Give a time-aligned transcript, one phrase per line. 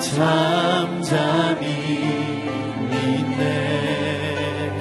[0.00, 1.66] 잠잠히
[2.90, 4.78] 믿네.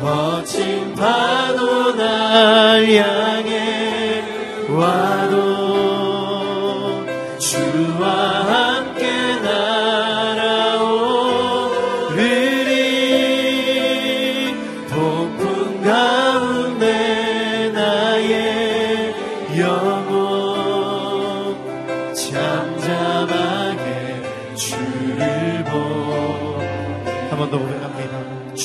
[0.00, 4.24] 거친 파도 날 향해
[4.70, 5.21] 와.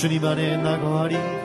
[0.10, 1.37] 主名がり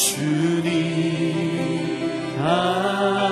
[0.00, 0.72] 주님.
[2.38, 3.29] 아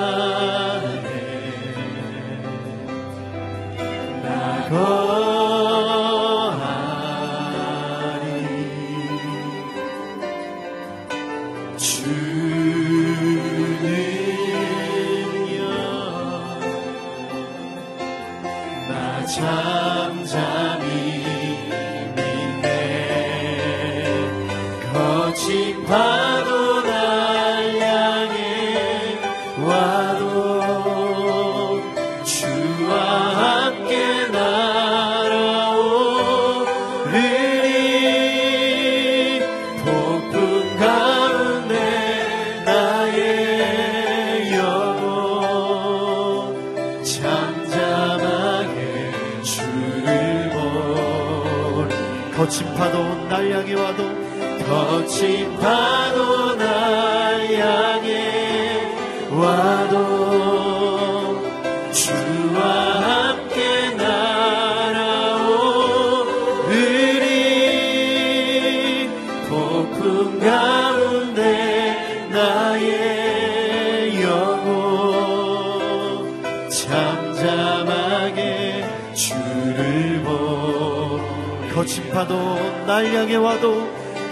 [83.28, 83.86] 세상에 와도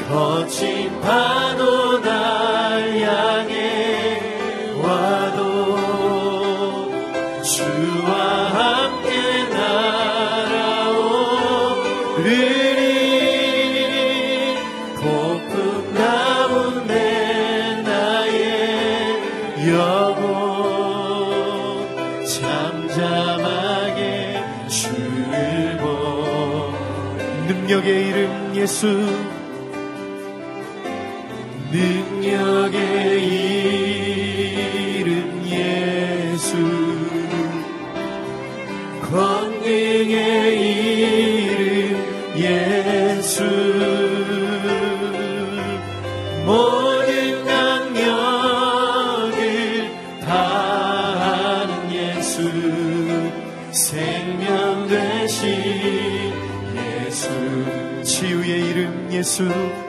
[0.09, 1.86] 거친 파도
[27.87, 29.26] 그의 이름 예수.
[59.39, 59.86] 이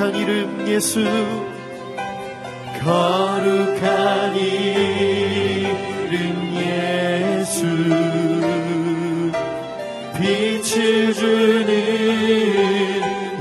[0.00, 1.04] 거룩한 이름 예수.
[2.82, 5.74] 거룩한 이름
[6.56, 7.66] 예수.
[10.18, 11.70] 빛을 주는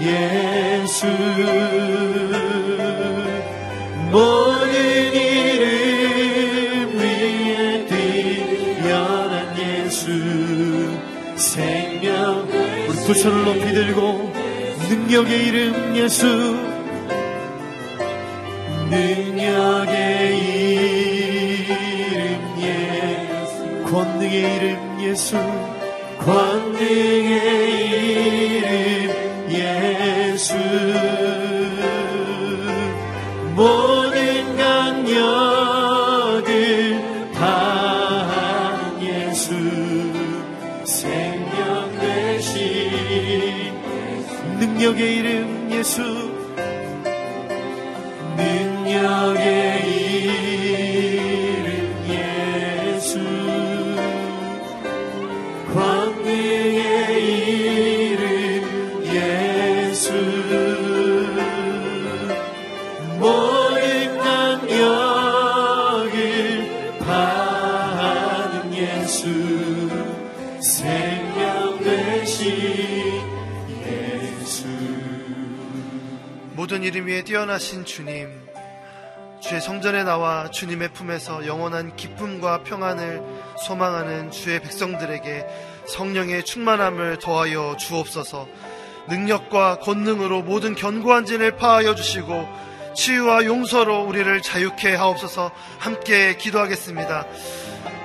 [0.01, 1.07] 예수.
[4.11, 10.11] 모든 이름 위에 뛰어난 예수.
[11.38, 12.50] 생명
[12.89, 14.38] 우리 두 손을 높이 들고
[14.87, 16.25] 능력의 이름 예수.
[18.89, 20.37] 능력의
[22.09, 23.83] 이름 예수.
[23.91, 25.35] 권능의 이름 예수.
[26.19, 27.39] 권능의
[28.57, 30.88] 이름 예수
[76.89, 78.47] 이름 위에 뛰어나신 주님,
[79.39, 83.21] 주의 성전에 나와 주님의 품에서 영원한 기쁨과 평안을
[83.63, 85.45] 소망하는 주의 백성들에게
[85.86, 88.47] 성령의 충만함을 더하여 주옵소서.
[89.07, 92.50] 능력과 권능으로 모든 견고한 진을 파하여 주시고
[92.95, 95.51] 치유와 용서로 우리를 자유케 하옵소서.
[95.77, 97.27] 함께 기도하겠습니다.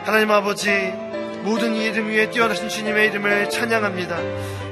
[0.05, 0.69] 하나님 아버지,
[1.43, 4.19] 모든 이름 위에 뛰어나신 주님의 이름을 찬양합니다.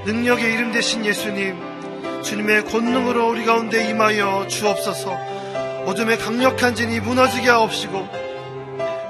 [0.04, 1.71] 능력의 이름 되신 예수님,
[2.22, 5.10] 주님의 권능으로 우리 가운데 임하여 주옵소서.
[5.86, 8.08] 어둠의 강력한 진이 무너지게 하옵시고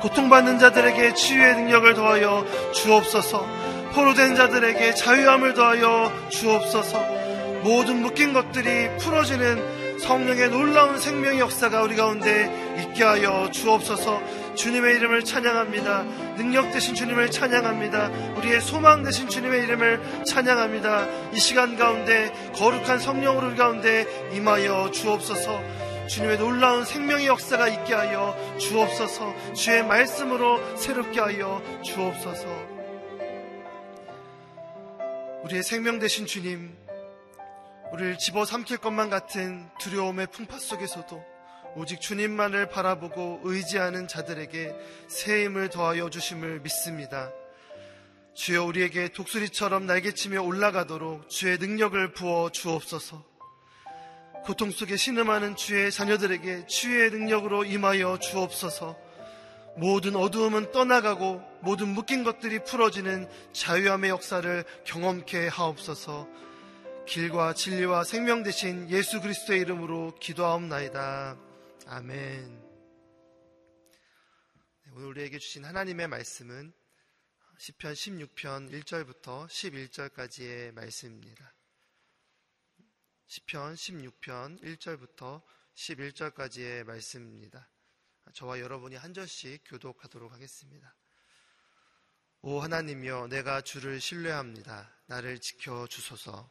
[0.00, 3.46] 고통받는 자들에게 치유의 능력을 더하여 주옵소서.
[3.94, 6.98] 포로된 자들에게 자유함을 더하여 주옵소서.
[7.62, 14.20] 모든 묶인 것들이 풀어지는 성령의 놀라운 생명의 역사가 우리 가운데 있게 하여 주옵소서.
[14.54, 16.02] 주님의 이름을 찬양합니다.
[16.36, 18.08] 능력 되신 주님을 찬양합니다.
[18.36, 21.32] 우리의 소망 되신 주님의 이름을 찬양합니다.
[21.32, 25.82] 이 시간 가운데 거룩한 성령으로 가운데 임하여 주옵소서.
[26.08, 29.54] 주님의 놀라운 생명의 역사가 있게 하여 주옵소서.
[29.54, 32.46] 주의 말씀으로 새롭게 하여 주옵소서.
[35.44, 36.76] 우리의 생명 되신 주님,
[37.92, 41.31] 우리를 집어삼킬 것만 같은 두려움의 풍파 속에서도
[41.74, 44.74] 오직 주님만을 바라보고 의지하는 자들에게
[45.08, 47.32] 새 힘을 더하여 주심을 믿습니다.
[48.34, 53.24] 주여 우리에게 독수리처럼 날개치며 올라가도록 주의 능력을 부어 주옵소서.
[54.44, 58.96] 고통 속에 신음하는 주의 자녀들에게 주의 능력으로 임하여 주옵소서.
[59.76, 66.28] 모든 어두움은 떠나가고 모든 묶인 것들이 풀어지는 자유함의 역사를 경험케 하옵소서.
[67.06, 71.36] 길과 진리와 생명 되신 예수 그리스도의 이름으로 기도하옵나이다.
[71.94, 72.58] 아멘.
[74.82, 76.72] 네, 오늘 우리에게 주신 하나님의 말씀은
[77.58, 81.52] 시편 16편 1절부터 11절까지의 말씀입니다.
[83.26, 85.42] 시편 16편 1절부터
[85.74, 87.68] 11절까지의 말씀입니다.
[88.32, 90.94] 저와 여러분이 한 절씩 교독하도록 하겠습니다.
[92.40, 94.90] 오 하나님이여 내가 주를 신뢰합니다.
[95.04, 96.50] 나를 지켜 주소서.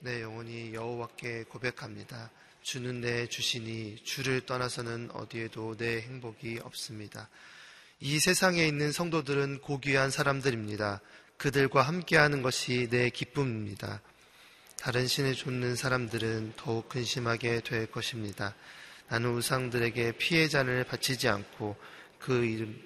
[0.00, 2.30] 내 영혼이 여호와께 고백합니다.
[2.62, 7.28] 주는 내 주시니 주를 떠나서는 어디에도 내 행복이 없습니다.
[7.98, 11.00] 이 세상에 있는 성도들은 고귀한 사람들입니다.
[11.36, 14.00] 그들과 함께하는 것이 내 기쁨입니다.
[14.78, 18.54] 다른 신을 좇는 사람들은 더욱 근심하게 될 것입니다.
[19.08, 21.76] 나는 우상들에게 피해 잔을 바치지 않고
[22.18, 22.80] 그 이름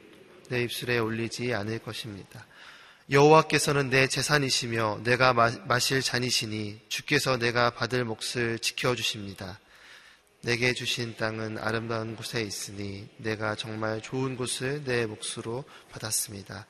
[0.49, 2.47] 내 입술에 올리지 않을 것입니다.
[3.11, 9.61] 여호와께서는 내 재산이시며 내가 마실 잔이시니 주께서 내가 받을 몫을 지켜주십니다.
[10.47, 16.67] 내게 주신 땅은 아름다운 곳에 있으니 내가 정말 좋은 곳을 내 몫으로 받았습니다.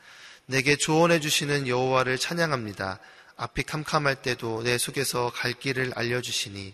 [0.46, 2.98] 내게 조언해 주시는 여호와를 찬양합니다.
[3.36, 6.72] 앞이 캄캄할 때도 내 속에서 갈 길을 알려주시니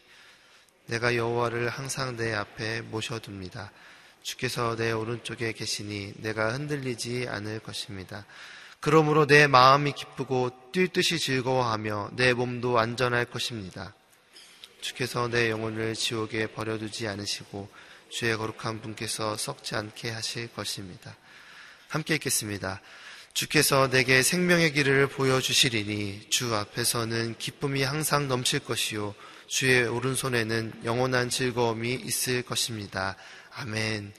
[0.87, 3.73] 내가 여호와를 항상 내 앞에 모셔둡니다.
[4.23, 8.27] 주께서 내 오른쪽에 계시니 내가 흔들리지 않을 것입니다.
[8.79, 13.93] 그러므로 내 마음이 기쁘고 뛸 듯이 즐거워하며 내 몸도 안전할 것입니다.
[14.83, 17.71] 주께서 내 영혼을 지옥에 버려두지 않으시고
[18.11, 21.17] 주의 거룩한 분께서 썩지 않게 하실 것입니다.
[21.89, 22.83] 함께 읽겠습니다.
[23.33, 29.15] 주께서 내게 생명의 길을 보여주시리니 주 앞에서는 기쁨이 항상 넘칠 것이요
[29.47, 33.17] 주의 오른손에는 영원한 즐거움이 있을 것입니다.
[33.55, 34.13] 아멘.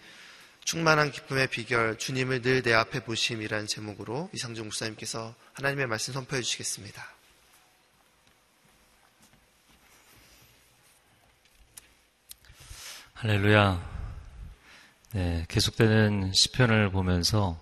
[0.64, 7.13] 충만한 기쁨의 비결 주님을 늘 내 앞에 보심이라는 제목으로 이상중 목사님께서 하나님의 말씀 선포해 주시겠습니다.
[13.24, 13.82] 할렐루야.
[15.14, 17.58] 네, 계속되는 시편을 보면서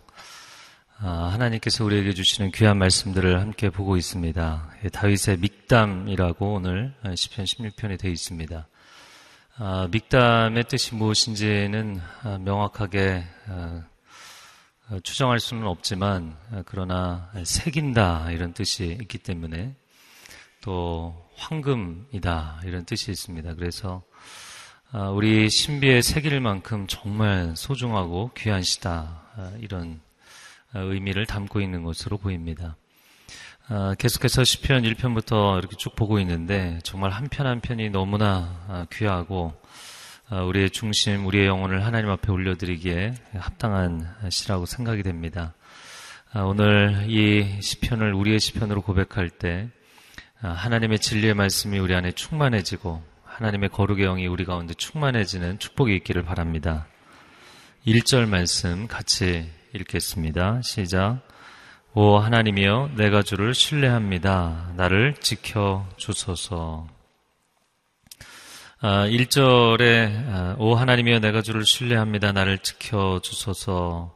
[0.98, 4.74] 아, 하나님께서 우리에게 주시는 귀한 말씀들을 함께 보고 있습니다.
[4.84, 8.68] 예, 다윗의 믹담이라고 오늘 시편 16편에 되어 있습니다.
[9.58, 13.24] 아, 믹담의 뜻이 무엇인지는 아, 명확하게
[15.04, 19.76] 추정할 수는 없지만 그러나 새긴다 이런 뜻이 있기 때문에
[20.62, 23.54] 또 황금이다 이런 뜻이 있습니다.
[23.54, 24.51] 그래서 아,
[25.14, 29.22] 우리 신비의 새길 만큼 정말 소중하고 귀한 시다.
[29.38, 30.02] 아, 이런
[30.74, 32.76] 아, 의미를 담고 있는 것으로 보입니다.
[33.98, 39.54] 계속해서 시편 1편부터 이렇게 쭉 보고 있는데 정말 한 편 한 편이 너무나 귀하고
[40.30, 45.54] 우리의 중심, 우리의 영혼을 하나님 앞에 올려드리기에 합당한 시라고 생각이 됩니다.
[46.36, 49.70] 오늘 이 시편을 우리의 시편으로 고백할 때
[50.42, 53.02] 하나님의 진리의 말씀이 우리 안에 충만해지고
[53.36, 56.88] 하나님의 거룩의 영이 우리 가운데 충만해지는 축복이 있기를 바랍니다.
[57.88, 60.62] 1절 말씀 같이 읽겠습니다.
[60.62, 61.22] 시작.
[61.94, 64.74] 오 하나님이여 내가 주를 신뢰합니다.
[64.76, 66.88] 나를 지켜 주소서.
[68.82, 72.34] 아, 1절에 아, 오 하나님이여 내가 주를 신뢰합니다.
[72.34, 74.14] 나를 지켜 주소서.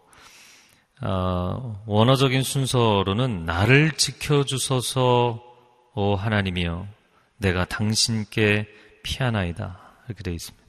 [0.99, 5.41] 아, 원어적인 순서로는 나를 지켜 주소서
[5.93, 6.87] 오 하나님이여
[7.37, 8.67] 내가 당신께
[9.05, 9.79] 피하나이다.
[10.07, 10.65] 이렇게 되어 있습니다.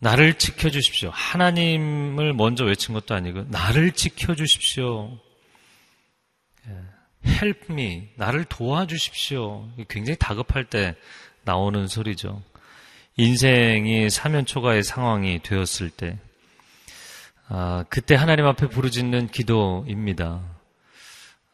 [0.00, 1.10] 나를 지켜주십시오.
[1.12, 5.18] 하나님을 먼저 외친 것도 아니고, 나를 지켜주십시오.
[6.68, 7.30] 예.
[7.30, 8.08] help me.
[8.16, 9.68] 나를 도와주십시오.
[9.88, 10.94] 굉장히 다급할 때
[11.42, 12.42] 나오는 소리죠.
[13.16, 16.18] 인생이 사면초가의 상황이 되었을 때,
[17.48, 20.40] 아, 그때 하나님 앞에 부르짖는 기도입니다.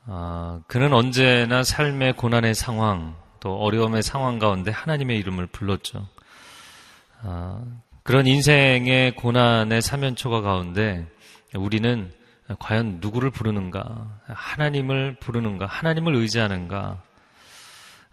[0.06, 6.08] 아, 그는 언제나 삶의 고난의 상황, 또 어려움의 상황 가운데 하나님의 이름을 불렀죠.
[7.20, 7.62] 아,
[8.02, 11.06] 그런 인생의 고난의 사면초가 가운데
[11.54, 12.10] 우리는
[12.58, 14.18] 과연 누구를 부르는가?
[14.24, 15.66] 하나님을 부르는가?
[15.66, 17.02] 하나님을 의지하는가?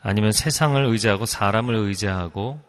[0.01, 2.59] 아니면 세상을 의지하고 사람을 의지하고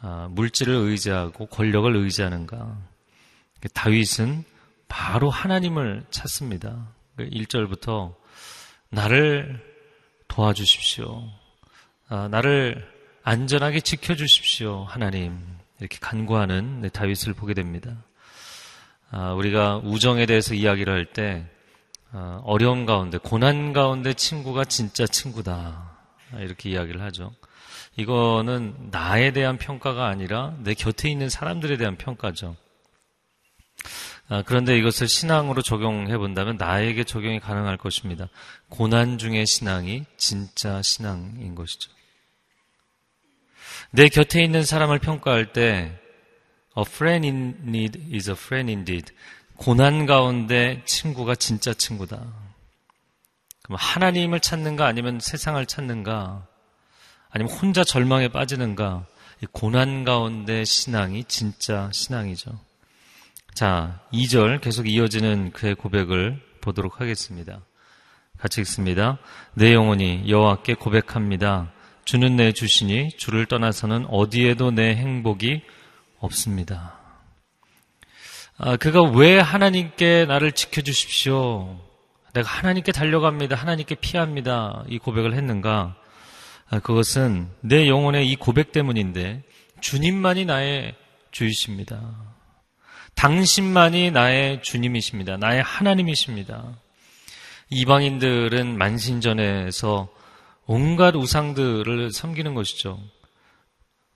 [0.00, 2.74] 아, 물질을 의지하고 권력을 의지하는가?
[3.74, 4.44] 다윗은
[4.88, 6.88] 바로 하나님을 찾습니다.
[7.18, 8.14] 1절부터
[8.88, 9.62] 나를
[10.28, 11.37] 도와주십시오.
[12.10, 12.90] 아, 나를
[13.22, 15.38] 안전하게 지켜주십시오, 하나님.
[15.78, 18.02] 이렇게 간구하는 네, 다윗을 보게 됩니다.
[19.10, 21.44] 아, 우리가 우정에 대해서 이야기를 할때
[22.10, 25.98] 아, 어려움 가운데, 고난 가운데 친구가 진짜 친구다.
[26.38, 27.34] 이렇게 이야기를 하죠.
[27.96, 32.56] 이거는 나에 대한 평가가 아니라 내 곁에 있는 사람들에 대한 평가죠.
[34.46, 38.28] 그런데 이것을 신앙으로 적용해 본다면 나에게 적용이 가능할 것입니다.
[38.68, 41.97] 고난 중의 신앙이 진짜 신앙인 것이죠.
[43.90, 45.98] 내 곁에 있는 사람을 평가할 때
[46.76, 49.12] A friend in need is a friend indeed.
[49.56, 52.16] 고난 가운데 친구가 진짜 친구다.
[53.62, 56.46] 그럼 하나님을 찾는가 아니면 세상을 찾는가
[57.30, 59.06] 아니면 혼자 절망에 빠지는가
[59.52, 62.58] 고난 가운데 신앙이 진짜 신앙이죠.
[63.54, 67.60] 자, 2절 계속 이어지는 그의 고백을 보도록 하겠습니다.
[68.38, 69.18] 같이 읽습니다.
[69.54, 71.72] 내 영혼이 여호와께 고백합니다.
[72.08, 75.60] 주는 내 주시니 주를 떠나서는 어디에도 내 행복이
[76.20, 76.98] 없습니다.
[78.56, 81.78] 아, 그가 왜 하나님께 나를 지켜주십시오.
[82.32, 83.56] 내가 하나님께 달려갑니다.
[83.56, 84.84] 하나님께 피합니다.
[84.88, 85.96] 이 고백을 했는가?
[86.70, 89.42] 아, 그것은 내 영혼의 이 고백 때문인데
[89.82, 90.94] 주님만이 나의
[91.30, 92.00] 주이십니다.
[93.16, 95.36] 당신만이 나의 주님이십니다.
[95.36, 96.72] 나의 하나님이십니다.
[97.68, 100.08] 이방인들은 만신전에서
[100.68, 103.00] 온갖 우상들을 섬기는 것이죠.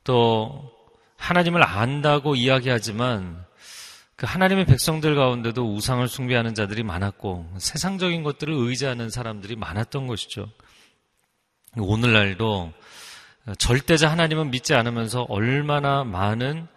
[0.05, 0.71] 또
[1.17, 3.43] 하나님을 안다고 이야기하지만
[4.17, 10.47] 그 하나님의 백성들 가운데도 우상을 숭배하는 자들이 많았고 세상적인 것들을 의지하는 사람들이 많았던 것이죠.
[11.79, 12.75] 오늘날도
[13.57, 16.69] 절대자 하나님은 믿지 않으면서 얼마나 많은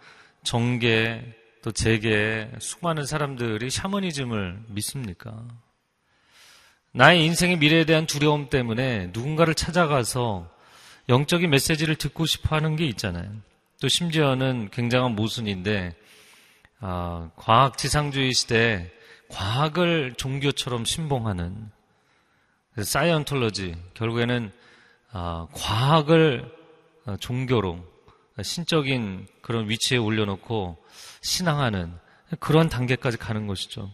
[0.42, 1.22] 정계
[1.62, 5.44] 또 재계 수많은 사람들이 샤머니즘을 믿습니까?
[6.96, 10.48] 나의 인생의 미래에 대한 두려움 때문에 누군가를 찾아가서
[11.10, 13.30] 영적인 메시지를 듣고 싶어 하는 게 있잖아요.
[13.82, 15.94] 또 심지어는 굉장한 모순인데
[16.80, 18.90] 아, 과학 지상주의 시대에
[19.28, 21.70] 과학을 종교처럼 신봉하는
[22.82, 24.50] 사이언톨러지 결국에는
[25.12, 26.50] 아, 과학을
[27.04, 27.84] 아, 종교로
[28.42, 30.82] 신적인 그런 위치에 올려놓고
[31.20, 31.92] 신앙하는
[32.40, 33.92] 그런 단계까지 가는 것이죠.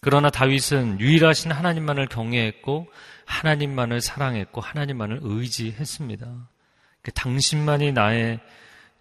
[0.00, 2.86] 그러나 다윗은 유일하신 하나님만을 경외했고
[3.24, 6.48] 하나님만을 사랑했고 하나님만을 의지했습니다.
[7.02, 8.40] 그 당신만이 나의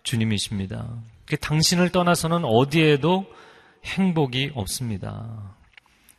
[0.03, 1.01] 주님이십니다.
[1.25, 3.25] 그 당신을 떠나서는 어디에도
[3.85, 5.55] 행복이 없습니다.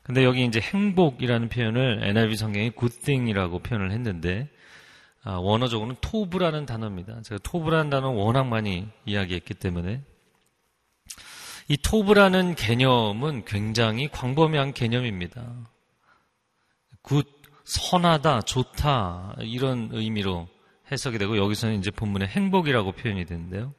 [0.03, 4.49] 근데 여기 이제 행복이라는 표현을 NIV 성경이 good thing이라고 표현을 했는데
[5.23, 7.21] 아, 원어적으로는 토브라는 단어입니다.
[7.23, 10.03] 제가 토브라는 단어 워낙 많이 이야기했기 때문에
[11.69, 15.71] 이 토브라는 개념은 굉장히 광범위한 개념입니다.
[17.03, 17.27] good,
[17.65, 20.49] 선하다, 좋다 이런 의미로
[20.91, 23.75] 해석이 되고 여기서는 이제 본문에 행복이라고 표현이 되는데요.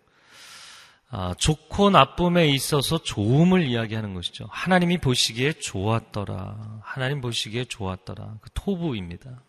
[1.10, 4.48] 아, 좋고 나쁨에 있어서 좋음을 이야기하는 것이죠.
[4.52, 6.82] 하나님이 보시기에 좋았더라.
[6.84, 8.38] 하나님 보시기에 좋았더라.
[8.42, 9.42] 그 토브입니다.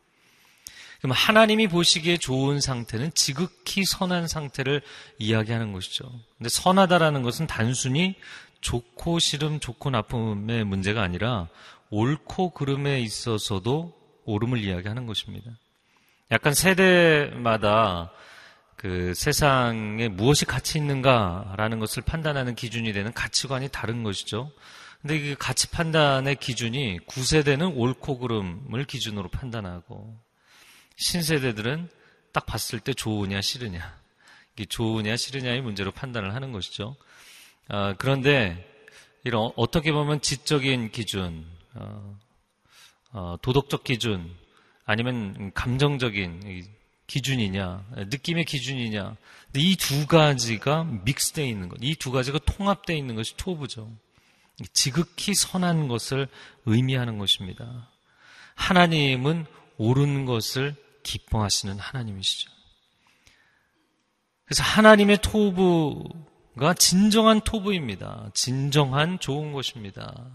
[1.00, 4.82] 그럼 하나님이 보시기에 좋은 상태는 지극히 선한 상태를
[5.18, 6.04] 이야기하는 것이죠.
[6.36, 8.16] 근데 선하다라는 것은 단순히
[8.60, 11.48] 좋고 싫음, 좋고 나쁨의 문제가 아니라
[11.90, 15.50] 옳고 그름에 있어서도 옳음을 이야기하는 것입니다.
[16.30, 18.12] 약간 세대마다
[18.76, 24.52] 그 세상에 무엇이 가치 있는가라는 것을 판단하는 기준이 되는 가치관이 다른 것이죠.
[25.00, 30.18] 근데 그 가치 판단의 기준이 구세대는 옳고 그름을 기준으로 판단하고
[31.00, 31.88] 신세대들은
[32.32, 33.98] 딱 봤을 때 좋으냐 싫으냐
[34.54, 36.94] 이게 좋으냐 싫으냐의 문제로 판단을 하는 것이죠.
[37.68, 38.66] 아, 그런데
[39.24, 42.18] 이런 어떻게 보면 지적인 기준, 어,
[43.12, 44.30] 어, 도덕적 기준
[44.84, 46.68] 아니면 감정적인
[47.06, 49.16] 기준이냐, 느낌의 기준이냐.
[49.56, 53.90] 이 두 가지가 믹스되어 있는 것, 이 두 가지가 통합되어 있는 것이 토부죠.
[54.72, 56.28] 지극히 선한 것을
[56.66, 57.88] 의미하는 것입니다.
[58.54, 59.46] 하나님은
[59.78, 62.50] 옳은 것을 기뻐하시는 하나님이시죠.
[64.44, 68.30] 그래서 하나님의 토부가 진정한 토부입니다.
[68.34, 70.28] 진정한 좋은 것입니다.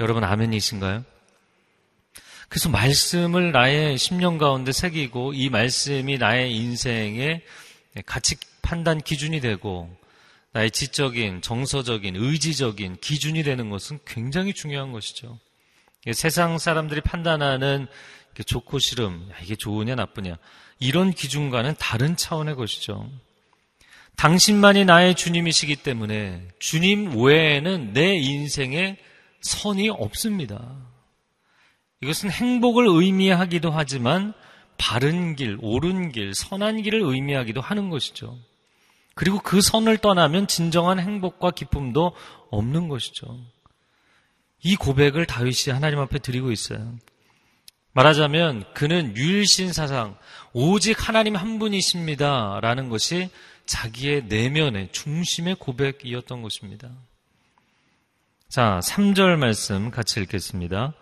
[0.00, 1.04] 여러분 아멘이신가요?
[2.48, 7.42] 그래서 말씀을 나의 심령 가운데 새기고 이 말씀이 나의 인생의
[8.06, 9.94] 가치 판단 기준이 되고
[10.52, 15.38] 나의 지적인, 정서적인, 의지적인 기준이 되는 것은 굉장히 중요한 것이죠.
[16.12, 17.86] 세상 사람들이 판단하는
[18.42, 20.36] 좋고 싫음, 이게 좋으냐 나쁘냐
[20.78, 23.10] 이런 기준과는 다른 차원의 것이죠.
[24.16, 28.96] 당신만이 나의 주님이시기 때문에 주님 외에는 내 인생에
[29.40, 30.76] 선이 없습니다.
[32.00, 34.34] 이것은 행복을 의미하기도 하지만
[34.76, 38.38] 바른 길, 옳은 길, 선한 길을 의미하기도 하는 것이죠.
[39.14, 42.12] 그리고 그 선을 떠나면 진정한 행복과 기쁨도
[42.50, 43.38] 없는 것이죠.
[44.62, 46.94] 이 고백을 다윗이 하나님 앞에 드리고 있어요.
[47.92, 50.16] 말하자면 그는 유일신 사상,
[50.52, 52.60] 오직 하나님 한 분이십니다.
[52.60, 53.30] 라는 것이
[53.66, 56.90] 자기의 내면의 중심의 고백이었던 것입니다.
[58.48, 60.94] 자, 3절 말씀 같이 읽겠습니다.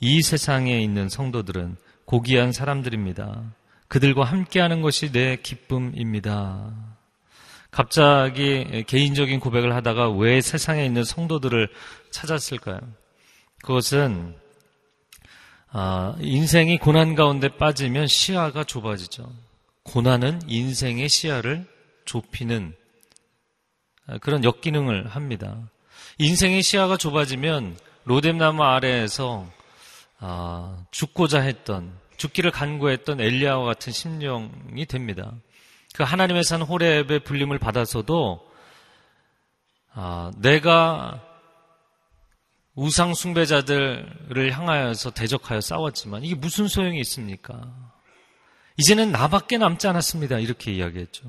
[0.00, 3.42] 이 세상에 있는 성도들은 고귀한 사람들입니다.
[3.88, 6.72] 그들과 함께하는 것이 내 기쁨입니다.
[7.70, 11.68] 갑자기 개인적인 고백을 하다가 왜 세상에 있는 성도들을
[12.10, 12.80] 찾았을까요?
[13.62, 14.34] 그것은
[15.70, 19.30] 아, 인생이 고난 가운데 빠지면 시야가 좁아지죠.
[19.82, 21.66] 고난은 인생의 시야를
[22.06, 22.74] 좁히는
[24.20, 25.68] 그런 역기능을 합니다.
[26.18, 29.46] 인생의 시야가 좁아지면 로뎀나무 아래에서
[30.20, 35.32] 아, 죽고자 했던 죽기를 간구했던 엘리야와 같은 심령이 됩니다.
[35.94, 38.40] 그 하나님의 산 호렙의 불림을 받아서도
[39.92, 41.27] 아, 내가
[42.80, 47.60] 우상 숭배자들을 향하여서 대적하여 싸웠지만 이게 무슨 소용이 있습니까?
[48.76, 50.38] 이제는 나밖에 남지 않았습니다.
[50.38, 51.24] 이렇게 이야기했죠.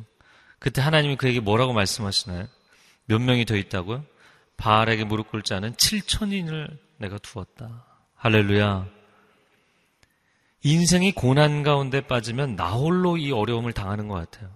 [0.59, 2.45] 그때 하나님이 그에게 뭐라고 말씀하시나요?
[3.05, 4.05] 몇 명이 더 있다고요?
[4.57, 7.83] 바알에게 무릎 꿇지 않은 7천인을 내가 두었다.
[8.15, 8.85] 할렐루야.
[10.61, 14.51] 인생이 고난 가운데 빠지면 나 홀로 이 어려움을 당하는 것 같아요.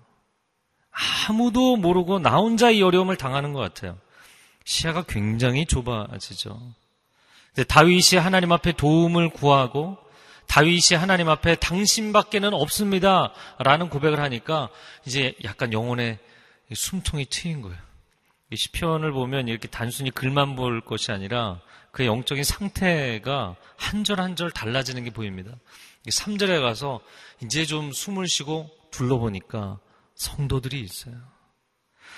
[1.27, 3.97] 아무도 모르고 나 혼자 이 어려움을 당하는 것 같아요.
[4.63, 6.82] 시야가 굉장히 좁아지죠.
[7.67, 9.97] 다윗이 하나님 앞에 도움을 구하고
[10.47, 13.33] 다윗이 하나님 앞에 당신밖에는 없습니다.
[13.59, 14.69] 라는 고백을 하니까
[15.05, 16.19] 이제 약간 영혼의
[16.73, 17.77] 숨통이 트인 거예요.
[18.51, 21.59] 이 시편을 보면 이렇게 단순히 글만 볼 것이 아니라
[21.91, 25.51] 그의 영적인 상태가 한 절 한 절 달라지는 게 보입니다.
[26.07, 26.99] 3절에 가서
[27.43, 29.79] 이제 좀 숨을 쉬고 둘러보니까
[30.15, 31.15] 성도들이 있어요.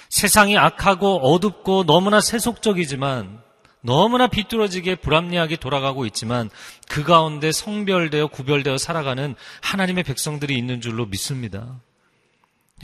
[0.09, 3.41] 세상이 악하고 어둡고 너무나 세속적이지만
[3.85, 6.49] 너무나 비뚤어지게 불합리하게 돌아가고 있지만
[6.89, 11.81] 그 가운데 성별되어 구별되어 살아가는 하나님의 백성들이 있는 줄로 믿습니다.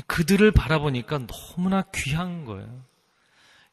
[0.06, 2.84] 그들을 바라보니까 너무나 귀한 거예요.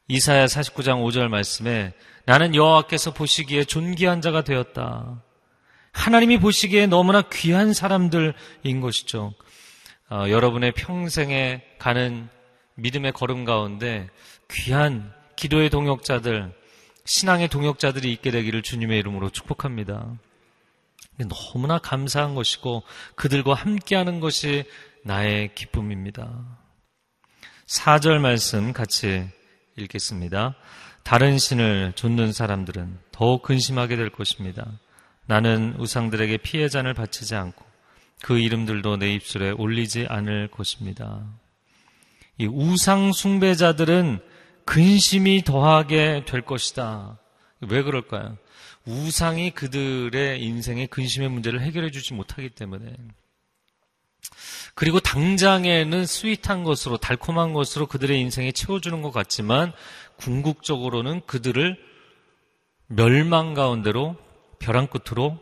[0.07, 1.93] 이사야 49장 5절 말씀에
[2.25, 5.23] 나는 여호와께서 보시기에 존귀한 자가 되었다.
[5.91, 9.33] 하나님이 보시기에 너무나 귀한 사람들인 것이죠.
[10.09, 12.27] 어, 여러분의 평생에 가는
[12.75, 14.09] 믿음의 걸음 가운데
[14.49, 16.58] 귀한 기도의 동역자들,
[17.09, 20.13] 신앙의 동역자들이 있게 되기를 주님의 이름으로 축복합니다.
[21.17, 22.83] 너무나 감사한 것이고
[23.15, 24.63] 그들과 함께하는 것이
[25.03, 26.59] 나의 기쁨입니다.
[27.65, 29.27] 4절 말씀 같이
[29.75, 30.55] 읽겠습니다.
[31.01, 34.67] 다른 신을 좇는 사람들은 더욱 근심하게 될 것입니다.
[35.25, 37.65] 나는 우상들에게 피해 잔을 바치지 않고
[38.21, 41.25] 그 이름들도 내 입술에 올리지 않을 것입니다.
[42.37, 44.19] 이 우상 숭배자들은
[44.65, 47.19] 근심이 더하게 될 것이다.
[47.61, 48.37] 왜 그럴까요?
[48.85, 52.95] 우상이 그들의 인생의 근심의 문제를 해결해 주지 못하기 때문에.
[54.75, 59.73] 그리고 당장에는 스윗한 것으로, 달콤한 것으로 그들의 인생에 채워주는 것 같지만,
[60.17, 61.77] 궁극적으로는 그들을
[62.87, 64.15] 멸망 가운데로,
[64.59, 65.39] 벼랑 끝으로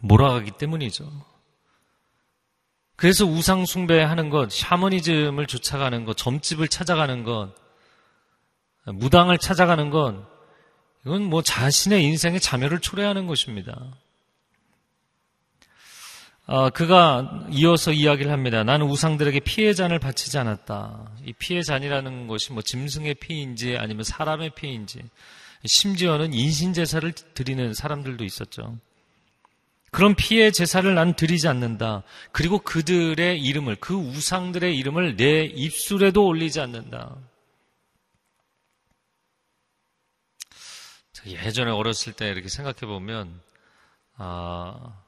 [0.00, 1.10] 몰아가기 때문이죠.
[2.96, 7.54] 그래서 우상숭배하는 것, 샤머니즘을 쫓아가는 것, 점집을 찾아가는 것,
[8.94, 10.26] 무당을 찾아가는 건
[11.04, 13.76] 이건 뭐 자신의 인생의 자멸을 초래하는 것입니다.
[16.46, 18.64] 어, 그가 이어서 이야기를 합니다.
[18.64, 21.10] 나는 우상들에게 피해 잔을 바치지 않았다.
[21.26, 25.02] 이 피해 잔이라는 것이 뭐 짐승의 피인지 아니면 사람의 피인지
[25.66, 28.78] 심지어는 인신 제사를 드리는 사람들도 있었죠.
[29.90, 32.02] 그런 피해 제사를 난 드리지 않는다.
[32.32, 37.14] 그리고 그들의 이름을 그 우상들의 이름을 내 입술에도 올리지 않는다.
[41.32, 43.40] 예전에 어렸을 때 이렇게 생각해 보면,
[44.16, 45.02] 아,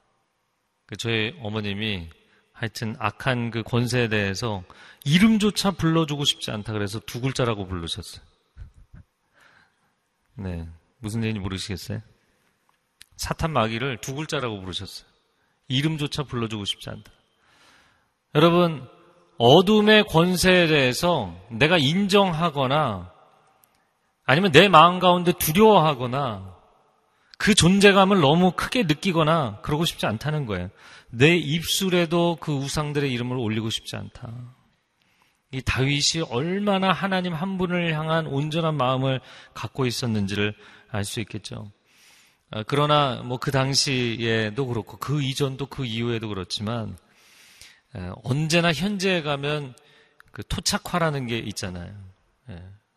[0.86, 2.08] 그 저희 어머님이
[2.52, 4.62] 하여튼 악한 그 권세에 대해서
[5.04, 8.22] 이름조차 불러주고 싶지 않다 그래서 두 글자라고 부르셨어요.
[10.36, 10.68] 네.
[10.98, 12.02] 무슨 얘기인지 모르시겠어요?
[13.16, 15.08] 사탄 마귀를 두 글자라고 부르셨어요.
[15.68, 17.10] 이름조차 불러주고 싶지 않다.
[18.34, 18.86] 여러분,
[19.38, 23.12] 어둠의 권세에 대해서 내가 인정하거나
[24.24, 26.56] 아니면 내 마음 가운데 두려워하거나
[27.38, 30.68] 그 존재감을 너무 크게 느끼거나 그러고 싶지 않다는 거예요.
[31.10, 34.30] 내 입술에도 그 우상들의 이름을 올리고 싶지 않다.
[35.52, 39.20] 이 다윗이 얼마나 하나님 한 분을 향한 온전한 마음을
[39.54, 40.54] 갖고 있었는지를
[40.92, 41.72] 알 수 있겠죠.
[42.52, 46.96] 아, 그러나 뭐 그 당시에도 그렇고 그 이전도 그 이후에도 그렇지만
[48.22, 49.74] 언제나 현재에 가면
[50.30, 51.92] 그 토착화라는 게 있잖아요.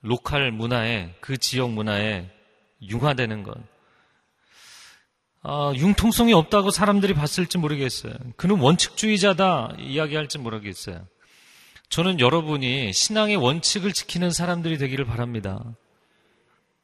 [0.04, 0.08] 예.
[0.08, 2.30] 로컬 문화에 그 지역 문화에
[2.82, 3.56] 융화되는 것.
[5.42, 8.13] 아, 융통성이 없다고 사람들이 봤을지 모르겠어요.
[8.38, 11.06] 그는 원칙주의자다 이야기할지 모르겠어요.
[11.89, 15.62] 저는 여러분이 신앙의 원칙을 지키는 사람들이 되기를 바랍니다.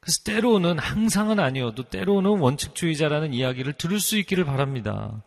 [0.00, 5.22] 그래서 때로는 항상은 아니어도 때로는 원칙주의자라는 이야기를 들을 수 있기를 바랍니다.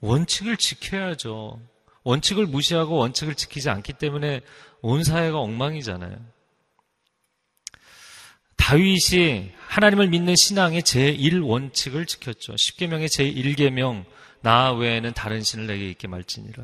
[0.00, 1.60] 원칙을 지켜야죠.
[2.02, 4.40] 원칙을 무시하고 원칙을 지키지 않기 때문에
[4.80, 6.16] 온 사회가 엉망이잖아요.
[8.60, 12.52] 다윗이 하나님을 믿는 신앙의 제1원칙을 지켰죠.
[12.54, 14.04] 10계명의 제1계명
[14.42, 16.62] 나 외에는 다른 신을 내게 있게 말지니라.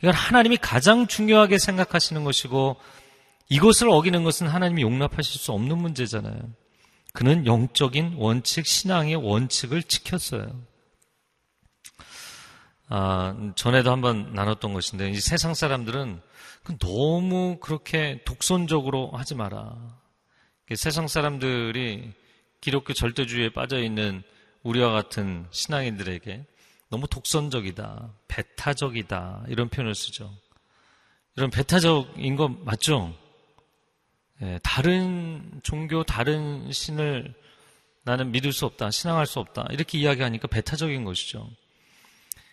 [0.00, 2.76] 이건 하나님이 가장 중요하게 생각하시는 것이고
[3.50, 6.38] 이것을 어기는 것은 하나님이 용납하실 수 없는 문제잖아요.
[7.12, 10.62] 그는 영적인 원칙, 신앙의 원칙을 지켰어요.
[12.90, 16.22] 아, 전에도 한번 나눴던 것인데, 이 세상 사람들은
[16.78, 19.97] 너무 그렇게 독선적으로 하지 마라.
[20.76, 22.12] 세상 사람들이
[22.60, 24.22] 기독교 절대주의에 빠져 있는
[24.62, 26.44] 우리와 같은 신앙인들에게
[26.90, 30.34] 너무 독선적이다, 배타적이다 이런 표현을 쓰죠.
[31.36, 33.14] 이런 배타적인 거 맞죠?
[34.42, 37.34] 예, 다른 종교, 다른 신을
[38.02, 41.48] 나는 믿을 수 없다, 신앙할 수 없다 이렇게 이야기하니까 배타적인 것이죠.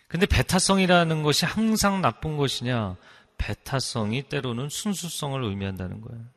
[0.07, 2.95] 근데 배타성이라는 것이 항상 나쁜 것이냐?
[3.37, 6.34] 배타성이 때로는 순수성을 의미한다는 거예요.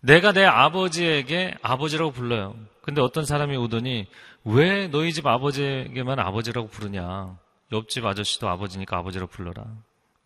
[0.00, 2.54] 내가 내 아버지에게 아버지라고 불러요.
[2.82, 4.06] 근데 어떤 사람이 오더니
[4.44, 7.38] 왜 너희 집 아버지에게만 아버지라고 부르냐?
[7.72, 9.64] 옆집 아저씨도 아버지니까 아버지라고 불러라.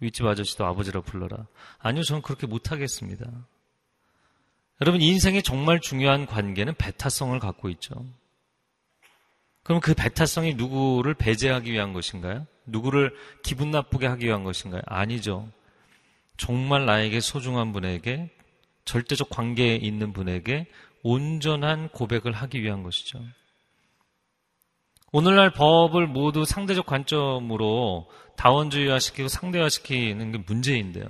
[0.00, 1.46] 윗집 아저씨도 아버지라고 불러라.
[1.78, 3.24] 아니요, 저는 그렇게 못하겠습니다.
[4.80, 8.04] 여러분, 인생의 정말 중요한 관계는 배타성을 갖고 있죠.
[9.62, 12.46] 그럼 그 배타성이 누구를 배제하기 위한 것인가요?
[12.66, 14.82] 누구를 기분 나쁘게 하기 위한 것인가요?
[14.86, 15.48] 아니죠.
[16.36, 18.30] 정말 나에게 소중한 분에게
[18.84, 20.66] 절대적 관계에 있는 분에게
[21.02, 23.20] 온전한 고백을 하기 위한 것이죠.
[25.12, 31.04] 오늘날 법을 모두 상대적 관점으로 다원주의화시키고 상대화시키는 게 문제인데요.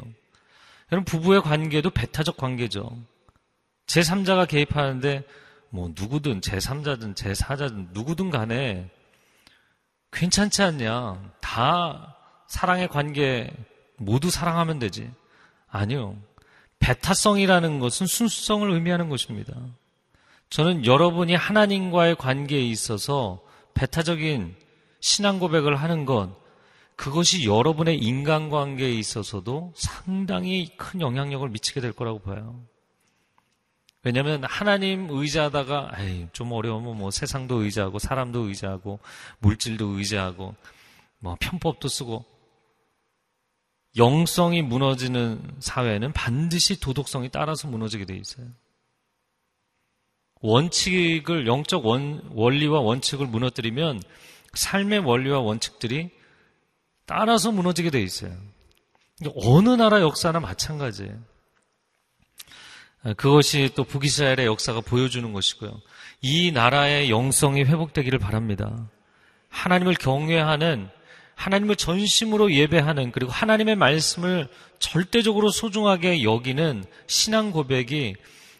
[0.90, 2.98] 여러분 부부의 관계도 배타적 관계죠.
[3.86, 5.24] 제3자가 개입하는데
[5.70, 8.90] 뭐 누구든 제3자든 제4자든 누구든 간에
[10.10, 11.32] 괜찮지 않냐.
[11.40, 12.16] 다
[12.48, 13.50] 사랑의 관계
[13.96, 15.10] 모두 사랑하면 되지.
[15.68, 16.18] 아니요.
[16.82, 19.54] 배타성이라는 것은 순수성을 의미하는 것입니다.
[20.50, 23.40] 저는 여러분이 하나님과의 관계에 있어서
[23.72, 24.54] 배타적인
[25.00, 26.30] 신앙 고백을 하는 것,
[26.96, 32.60] 그것이 여러분의 인간관계에 있어서도 상당히 큰 영향력을 미치게 될 거라고 봐요.
[34.04, 38.98] 왜냐하면 하나님 의지하다가 에이, 좀 어려우면 뭐 세상도 의지하고 사람도 의지하고
[39.38, 40.56] 물질도 의지하고
[41.20, 42.31] 뭐 편법도 쓰고
[43.96, 48.46] 영성이 무너지는 사회는 반드시 도덕성이 따라서 무너지게 돼 있어요.
[50.40, 54.02] 원칙을 영적 원, 원리와 원칙을 무너뜨리면
[54.54, 56.10] 삶의 원리와 원칙들이
[57.06, 58.36] 따라서 무너지게 돼 있어요.
[59.36, 61.16] 어느 나라 역사나 마찬가지예요.
[63.16, 65.80] 그것이 또 북이스라엘의 역사가 보여주는 것이고요.
[66.22, 68.88] 이 나라의 영성이 회복되기를 바랍니다.
[69.48, 70.88] 하나님을 경외하는
[71.42, 74.46] 하나님을 전심으로 예배하는 그리고 하나님의 말씀을
[74.78, 78.14] 절대적으로 소중하게 여기는 신앙 고백이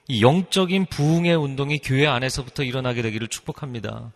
[0.09, 4.13] 이 영적인 부흥의 운동이 교회 안에서부터 일어나게 되기를 축복합니다.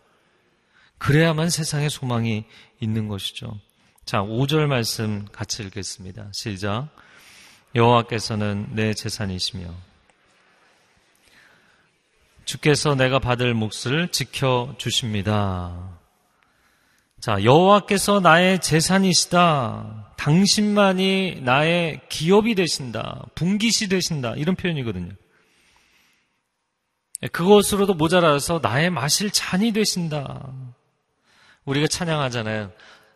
[0.97, 2.43] 그래야만 세상에 소망이
[2.81, 3.57] 있는 것이죠.
[4.05, 6.29] 자, 5절 말씀 같이 읽겠습니다.
[6.33, 6.89] 시작.
[7.73, 9.73] 여호와께서는 내 재산이시며
[12.43, 15.96] 주께서 내가 받을 몫을 지켜 주십니다.
[17.19, 20.13] 자, 여호와께서 나의 재산이시다.
[20.17, 23.25] 당신만이 나의 기업이 되신다.
[23.35, 24.35] 분기시 되신다.
[24.35, 25.13] 이런 표현이거든요.
[27.31, 30.53] 그것으로도 모자라서 나의 마실 잔이 되신다.
[31.65, 32.71] 우리가 찬양하잖아요.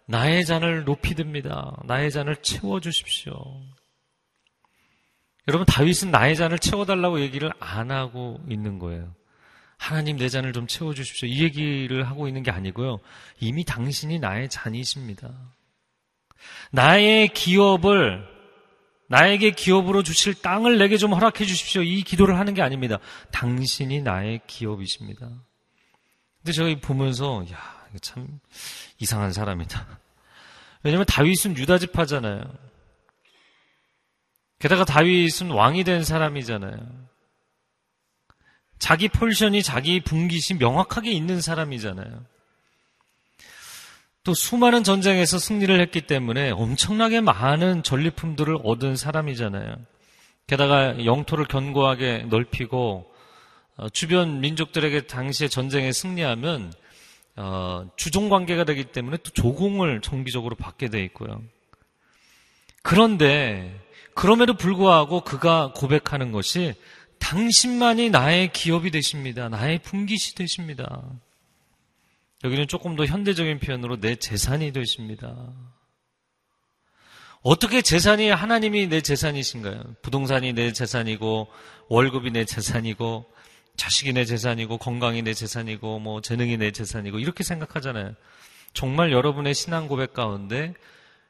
[0.07, 1.77] 나의 잔을 높이 듭니다.
[1.85, 3.33] 나의 잔을 채워 주십시오.
[5.47, 9.13] 여러분 다윗은 나의 잔을 채워 달라고 얘기를 안 하고 있는 거예요.
[9.81, 11.27] 하나님 내 잔을 좀 채워주십시오.
[11.27, 12.99] 이 얘기를 하고 있는 게 아니고요.
[13.39, 15.31] 이미 당신이 나의 잔이십니다.
[16.69, 18.23] 나의 기업을,
[19.07, 21.81] 나에게 기업으로 주실 땅을 내게 좀 허락해 주십시오.
[21.81, 22.99] 이 기도를 하는 게 아닙니다.
[23.31, 25.27] 당신이 나의 기업이십니다.
[26.37, 28.39] 근데 저희 보면서, 야, 참
[28.99, 29.99] 이상한 사람이다.
[30.83, 32.43] 왜냐면 다윗은 유다지파잖아요.
[34.59, 37.10] 게다가 다윗은 왕이 된 사람이잖아요.
[38.81, 42.25] 자기 폴션이 자기 분깃이 명확하게 있는 사람이잖아요.
[44.23, 49.75] 또 수많은 전쟁에서 승리를 했기 때문에 엄청나게 많은 전리품들을 얻은 사람이잖아요.
[50.47, 53.13] 게다가 영토를 견고하게 넓히고
[53.77, 56.73] 어, 주변 민족들에게 당시에 전쟁에 승리하면
[57.35, 61.43] 어, 주종 관계가 되기 때문에 또 조공을 정기적으로 받게 돼 있고요.
[62.81, 63.79] 그런데
[64.15, 66.73] 그럼에도 불구하고 그가 고백하는 것이
[67.21, 69.47] 당신만이 나의 기업이 되십니다.
[69.47, 71.01] 나의 분깃이 되십니다.
[72.43, 75.53] 여기는 조금 더 현대적인 표현으로 내 재산이 되십니다.
[77.43, 79.95] 어떻게 재산이 하나님이 내 재산이신가요?
[80.01, 81.47] 부동산이 내 재산이고
[81.87, 83.25] 월급이 내 재산이고
[83.77, 88.13] 자식이 내 재산이고 건강이 내 재산이고 뭐 재능이 내 재산이고 이렇게 생각하잖아요.
[88.73, 90.73] 정말 여러분의 신앙 고백 가운데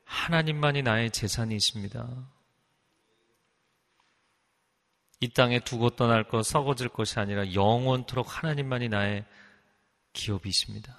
[0.06, 2.08] 하나님만이 나의 재산이십니다.
[5.22, 9.24] 이 땅에 두고 떠날 것, 썩어질 것이 아니라 영원토록 하나님만이 나의
[10.14, 10.98] 기업이십니다.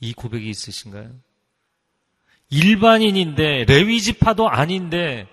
[0.00, 1.10] 이 고백이 있으신가요?
[2.48, 5.28] 일반인인데 레위 지파도 아닌데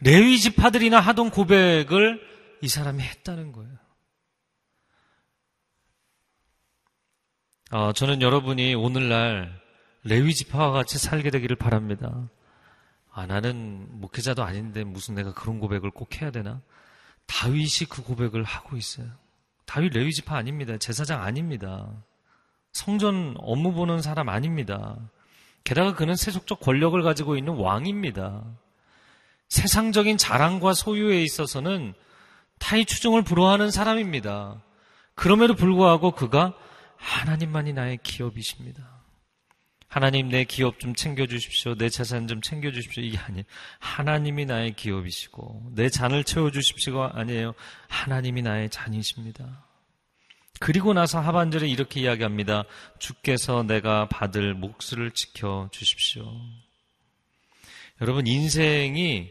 [0.00, 2.20] 레위 지파들이나 하던 고백을
[2.62, 3.72] 이 사람이 했다는 거예요.
[7.70, 9.62] 어, 저는 여러분이 오늘날
[10.02, 12.28] 레위 지파와 같이 살게 되기를 바랍니다.
[13.12, 16.60] 아, 나는 목회자도 아닌데 무슨 내가 그런 고백을 꼭 해야 되나?
[17.26, 19.06] 다윗이 그 고백을 하고 있어요.
[19.66, 20.76] 다윗 레위 지파 아닙니다.
[20.78, 21.88] 제사장 아닙니다.
[22.72, 24.96] 성전 업무 보는 사람 아닙니다.
[25.64, 28.42] 게다가 그는 세속적 권력을 가지고 있는 왕입니다.
[29.48, 31.94] 세상적인 자랑과 소유에 있어서는
[32.58, 34.62] 타의 추종을 불허하는 사람입니다.
[35.14, 36.54] 그럼에도 불구하고 그가
[36.96, 39.01] 하나님만이 나의 기업이십니다.
[39.92, 41.74] 하나님 내 기업 좀 챙겨주십시오.
[41.74, 43.02] 내 재산 좀 챙겨주십시오.
[43.02, 43.44] 이게 아니에요.
[43.78, 47.52] 하나님이 나의 기업이시고 내 잔을 채워주십시오가 아니에요.
[47.88, 49.66] 하나님이 나의 잔이십니다.
[50.60, 52.64] 그리고 나서 하반절에 이렇게 이야기합니다.
[53.00, 56.24] 주께서 내가 받을 몫을 지켜 주십시오.
[58.00, 59.30] 여러분 인생이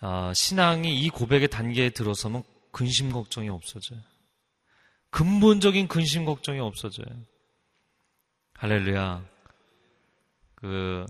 [0.00, 4.00] 아, 신앙이 이 고백의 단계에 들어서면 근심 걱정이 없어져요.
[5.10, 7.14] 근본적인 근심 걱정이 없어져요.
[8.54, 9.35] 할렐루야.
[10.56, 11.06] 그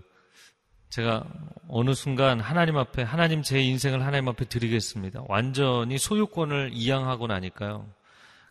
[0.90, 1.24] 제가
[1.68, 5.22] 어느 순간 하나님 앞에 하나님 제 인생을 하나님 앞에 드리겠습니다.
[5.28, 7.88] 완전히 소유권을 이양하고 나니까요.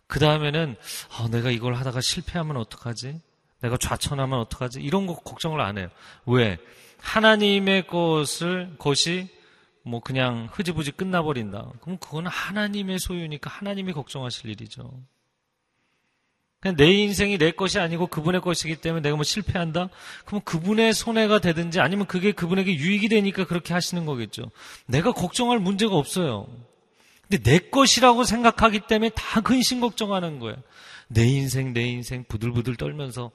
[0.06, 0.76] 그 다음에는
[1.18, 3.20] 어, 내가 이걸 하다가 실패하면 어떡하지?
[3.60, 4.80] 내가 좌천하면 어떡하지?
[4.80, 5.88] 이런 거 걱정을 안 해요.
[6.26, 6.58] 왜?
[7.00, 9.28] 하나님의 것을 것이
[9.82, 11.72] 뭐 그냥 흐지부지 끝나버린다.
[11.80, 15.02] 그럼 그건 하나님의 소유니까 하나님이 걱정하실 일이죠.
[16.60, 19.88] 그냥 내 인생이 내 것이 아니고 그분의 것이기 때문에 내가 뭐 실패한다?
[20.24, 24.50] 그럼 그분의 손해가 되든지 아니면 그게 그분에게 유익이 되니까 그렇게 하시는 거겠죠.
[24.86, 26.46] 내가 걱정할 문제가 없어요.
[27.28, 30.56] 근데 내 것이라고 생각하기 때문에 다 근심 걱정하는 거예요.
[31.08, 33.30] 내 인생, 내 인생 부들부들 떨면서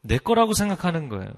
[0.00, 1.30] 내 거라고 생각하는 거예요.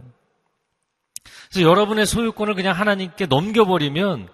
[1.51, 4.29] 그래서 여러분의 소유권을 그냥 하나님께 넘겨버리면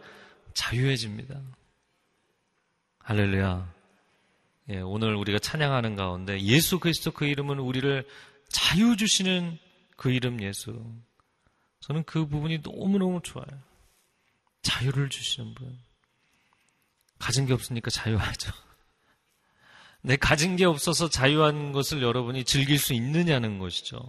[0.54, 1.40] 자유해집니다.
[3.02, 3.79] 할렐루야.
[4.70, 8.06] 예, 오늘 우리가 찬양하는 가운데 예수 그리스도 그 이름은 우리를
[8.48, 9.58] 자유 주시는
[9.96, 10.84] 그 이름 예수.
[11.80, 13.46] 저는 그 부분이 너무너무 좋아요.
[14.62, 15.76] 자유를 주시는 분.
[17.18, 18.52] 가진 게 없으니까 자유하죠.
[20.02, 24.00] 내 가진 게 없어서 자유한 것을 여러분이 즐길 수 있느냐는 것이죠.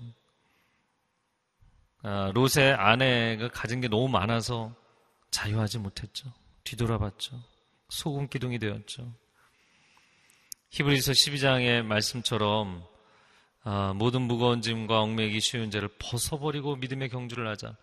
[2.04, 4.76] 아, 롯의 아내가 가진 게 너무 많아서
[5.32, 6.32] 자유하지 못했죠.
[6.64, 7.42] 뒤돌아봤죠.
[7.90, 9.21] 소금 기둥이 되었죠.
[10.72, 12.84] 히브리서 12장의 말씀처럼
[13.64, 17.76] 아, 모든 무거운 짐과 얽매기 쉬운 죄를 벗어버리고 믿음의 경주를 하자.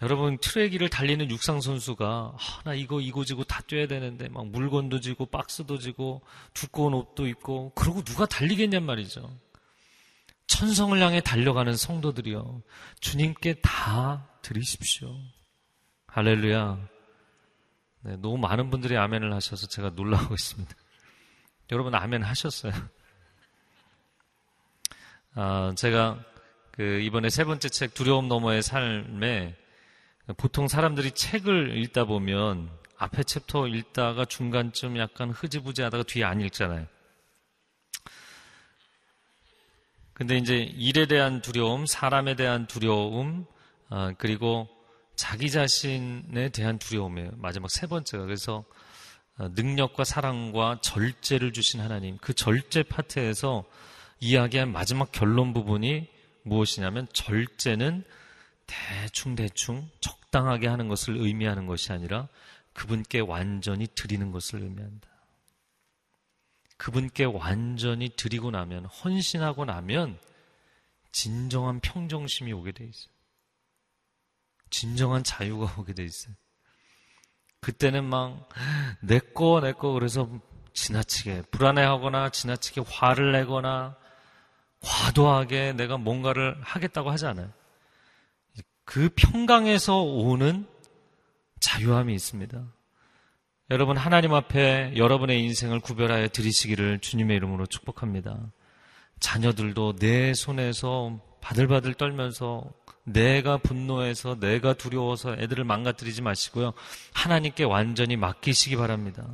[0.00, 5.00] 여러분 트레기를 달리는 육상 선수가 아, 나 이거 이거 지고 다 뛰어야 되는데 막 물건도
[5.00, 6.22] 지고 박스도 지고
[6.54, 9.28] 두꺼운 옷도 입고 그러고 누가 달리겠냔 말이죠.
[10.46, 12.62] 천성을 향해 달려가는 성도들이요.
[13.00, 15.14] 주님께 다 드리십시오.
[16.06, 16.78] 할렐루야.
[18.02, 20.74] 네, 너무 많은 분들이 아멘을 하셔서 제가 놀라고 있습니다.
[21.72, 22.72] 여러분 아멘 하셨어요?
[25.34, 26.18] 아, 제가
[26.72, 29.56] 그 이번에 세 번째 책 두려움 너머의 삶에
[30.36, 36.86] 보통 사람들이 책을 읽다 보면 앞에 챕터 읽다가 중간쯤 약간 흐지부지 하다가 뒤에 안 읽잖아요.
[40.12, 43.46] 근데 이제 일에 대한 두려움, 사람에 대한 두려움,
[43.88, 44.68] 아, 그리고
[45.16, 47.30] 자기 자신에 대한 두려움이에요.
[47.36, 48.24] 마지막 세 번째가.
[48.24, 48.79] 그래서 아,
[49.48, 52.18] 능력과 사랑과 절제를 주신 하나님.
[52.18, 53.64] 그 절제 파트에서
[54.20, 56.08] 이야기한 마지막 결론 부분이
[56.42, 58.04] 무엇이냐면 절제는
[58.66, 62.28] 대충대충 적당하게 하는 것을 의미하는 것이 아니라
[62.72, 65.08] 그분께 완전히 드리는 것을 의미한다.
[66.76, 70.18] 그분께 완전히 드리고 나면, 헌신하고 나면,
[71.12, 73.12] 진정한 평정심이 오게 돼 있어요.
[74.70, 76.34] 진정한 자유가 오게 돼 있어요.
[77.60, 78.48] 그때는 막,
[79.00, 80.28] 내 거, 내 거, 그래서
[80.72, 83.96] 지나치게 불안해하거나 지나치게 화를 내거나
[84.82, 87.50] 과도하게 내가 뭔가를 하겠다고 하지 않아요.
[88.84, 90.66] 그 평강에서 오는
[91.60, 92.64] 자유함이 있습니다.
[93.70, 98.50] 여러분 하나님 앞에 여러분의 인생을 구별하여 드리시기를 주님의 이름으로 축복합니다.
[99.20, 102.64] 자녀들도 내 손에서 바들바들 떨면서
[103.12, 106.72] 내가 분노해서 내가 두려워서 애들을 망가뜨리지 마시고요.
[107.12, 109.26] 하나님께 완전히 맡기시기 바랍니다.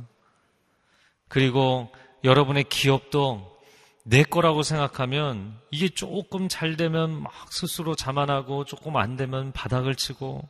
[1.27, 1.91] 그리고
[2.23, 3.57] 여러분의 기업도
[4.03, 10.47] 내 거라고 생각하면 이게 조금 잘 되면 막 스스로 자만하고 조금 안 되면 바닥을 치고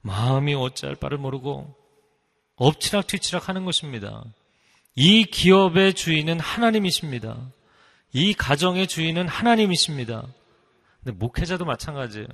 [0.00, 1.74] 마음이 어찌할 바를 모르고
[2.56, 4.22] 엎치락 뒤치락 하는 것입니다.
[4.94, 7.36] 이 기업의 주인은 하나님이십니다.
[8.12, 10.24] 이 가정의 주인은 하나님이십니다.
[11.02, 12.28] 근데 목회자도 마찬가지예요.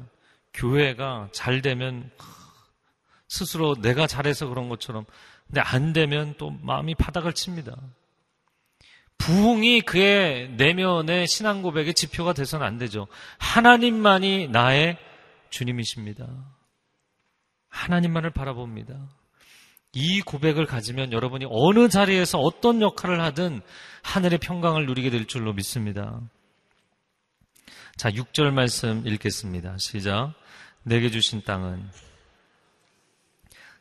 [0.55, 2.11] 교회가 잘 되면
[3.29, 5.05] 스스로 내가 잘해서 그런 것처럼
[5.47, 7.77] 근데 안 되면 또 마음이 바닥을 칩니다.
[9.19, 13.07] 부흥이 그의 내면의 신앙 고백의 지표가 돼서는 안 되죠.
[13.39, 14.97] 하나님만이 나의
[15.51, 16.27] 주님이십니다.
[17.69, 18.95] 하나님만을 바라봅니다.
[19.93, 23.61] 이 고백을 가지면 여러분이 어느 자리에서 어떤 역할을 하든
[24.03, 26.21] 하늘의 평강을 누리게 될 줄로 믿습니다.
[27.97, 29.77] 자, 6절 말씀 읽겠습니다.
[29.79, 30.33] 시작.
[30.83, 31.89] 내게 주신 땅은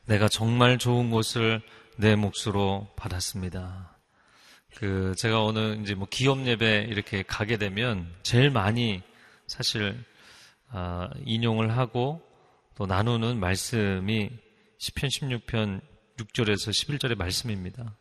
[0.05, 1.61] 내가 정말 좋은 곳을
[1.97, 3.97] 내 몫으로 받았습니다.
[4.75, 9.01] 그 제가 오늘 이제 뭐 기업 예배 이렇게 가게 되면 제일 많이
[9.47, 10.03] 사실
[10.69, 12.21] 아, 인용을 하고
[12.75, 14.29] 또 나누는 말씀이
[14.79, 15.81] 10편 16편
[16.17, 17.95] 6절에서 11절의 말씀입니다.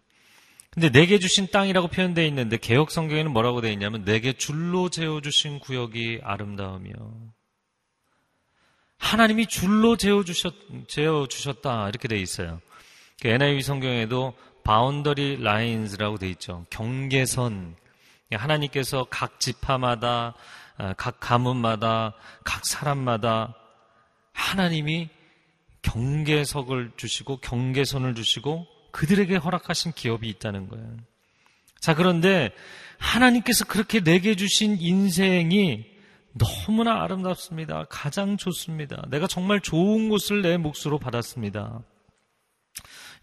[0.70, 5.58] 근데 내게 주신 땅이라고 표현되어 있는데 개혁 성경에는 뭐라고 되어 있냐면 내게 줄로 재어 주신
[5.58, 6.92] 구역이 아름다우며
[8.98, 10.54] 하나님이 줄로 재어 주셨
[10.88, 12.60] 재어 주셨다 이렇게 되어 있어요.
[13.20, 14.34] 그 NIV 성경에도
[14.64, 16.66] boundary lines라고 되어 있죠.
[16.70, 17.76] 경계선.
[18.32, 20.34] 하나님께서 각 지파마다
[20.76, 23.54] 아, 각 가문마다 각 사람마다
[24.32, 25.08] 하나님이
[25.82, 30.96] 경계석을 주시고 경계선을 주시고 그들에게 허락하신 기업이 있다는 거예요.
[31.80, 32.52] 자, 그런데
[32.98, 35.86] 하나님께서 그렇게 내게 주신 인생이
[36.32, 37.84] 너무나 아름답습니다.
[37.88, 39.02] 가장 좋습니다.
[39.08, 41.82] 내가 정말 좋은 곳을 내 몫으로 받았습니다.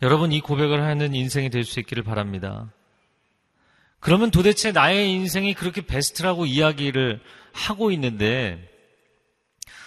[0.01, 2.71] 여러분 이 고백을 하는 인생이 될 수 있기를 바랍니다.
[3.99, 7.21] 그러면 도대체 나의 인생이 그렇게 베스트라고 이야기를
[7.53, 8.69] 하고 있는데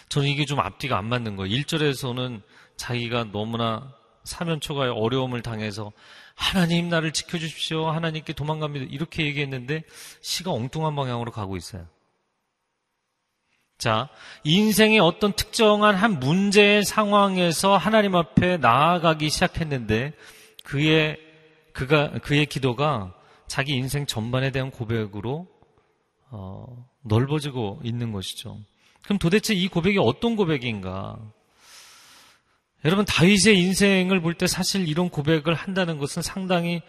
[0.09, 1.55] 저는 이게 좀 앞뒤가 안 맞는 거예요.
[1.55, 2.43] 1절에서는
[2.77, 3.95] 자기가 너무나
[4.25, 5.93] 사면초가의 어려움을 당해서
[6.35, 7.91] 하나님 나를 지켜주십시오.
[7.91, 8.87] 하나님께 도망갑니다.
[8.91, 9.83] 이렇게 얘기했는데
[10.23, 11.87] 시가 엉뚱한 방향으로 가고 있어요.
[13.79, 14.09] 자,
[14.43, 20.15] 인생의 어떤 특정한 한 문제의 상황에서 하나님 앞에 나아가기 시작했는데
[20.65, 21.17] 그의
[21.73, 23.15] 그가 그의 기도가
[23.47, 25.47] 자기 인생 전반에 대한 고백으로
[26.31, 28.59] 어, 넓어지고 있는 것이죠.
[29.03, 31.17] 그럼 도대체 이 고백이 어떤 고백인가?
[32.85, 36.83] 여러분 다윗의 인생을 볼 때 사실 이런 고백을 한다는 것은 상당히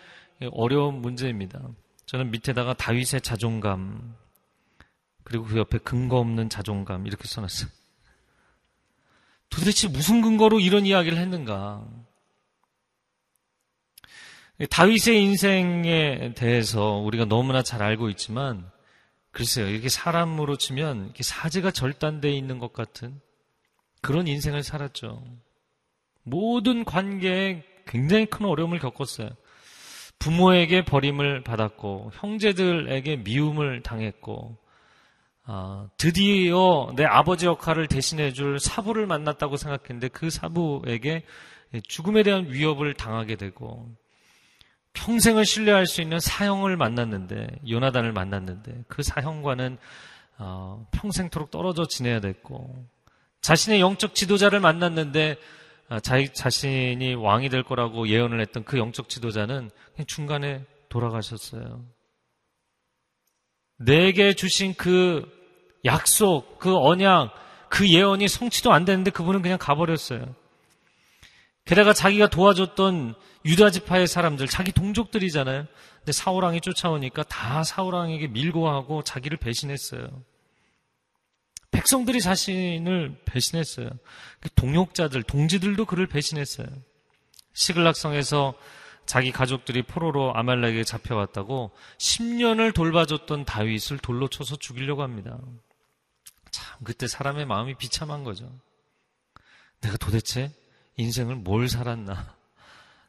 [0.54, 1.62] 어려운 문제입니다.
[2.08, 4.16] 저는 밑에다가 다윗의 자존감
[5.30, 7.70] 그리고 그 옆에 근거 없는 자존감 이렇게 써놨어요.
[9.52, 11.88] 도대체 무슨 근거로 이런 이야기를 했는가?
[14.72, 18.70] 다윗의 인생에 대해서 우리가 너무나 잘 알고 있지만
[19.32, 23.22] 글쎄요 이렇게 사람으로 치면 이렇게 사지가 절단되어 있는 것 같은
[24.02, 25.24] 그런 인생을 살았죠.
[26.24, 29.30] 모든 관계에 굉장히 큰 어려움을 겪었어요.
[30.18, 34.58] 부모에게 버림을 받았고 형제들에게 미움을 당했고
[35.52, 41.24] 어, 드디어 내 아버지 역할을 대신해 줄 사부를 만났다고 생각했는데 그 사부에게
[41.88, 43.90] 죽음에 대한 위협을 당하게 되고
[44.94, 49.80] 평생을 신뢰할 수 있는 사형을 만났는데 요나단을 만났는데 그 사형과는
[50.38, 52.86] 어, 평생토록 떨어져 지내야 됐고
[53.42, 55.36] 자신의 영적 지도자를 만났는데
[55.88, 59.72] 아, 자기 자신이 왕이 될 거라고 예언을 했던 그 영적 지도자는
[60.06, 61.84] 중간에 돌아가셨어요.
[63.78, 65.39] 내게 주신 그
[65.86, 67.34] 약속, 그 언약,
[67.70, 70.36] 그 예언이 성취도 안 되는데 그분은 그냥 가버렸어요.
[71.66, 73.14] 게다가 자기가 도와줬던
[73.46, 75.68] 유다 지파의 사람들, 자기 동족들이잖아요.
[76.00, 80.08] 근데 사우랑이 쫓아오니까 다 사우랑에게 밀고 하고 자기를 배신했어요.
[81.72, 83.90] 백성들이 자신을 배신했어요.
[84.40, 86.68] 그 동역자들, 동지들도 그를 배신했어요.
[87.54, 88.56] 시글락성에서
[89.06, 95.40] 자기 가족들이 포로로 아말렉에 잡혀왔다고 10년을 돌봐줬던 다윗을 돌로 쳐서 죽이려고 합니다.
[96.52, 98.52] 참, 그때 사람의 마음이 비참한 거죠.
[99.82, 100.52] 내가 도대체
[100.98, 102.36] 인생을 뭘 살았나.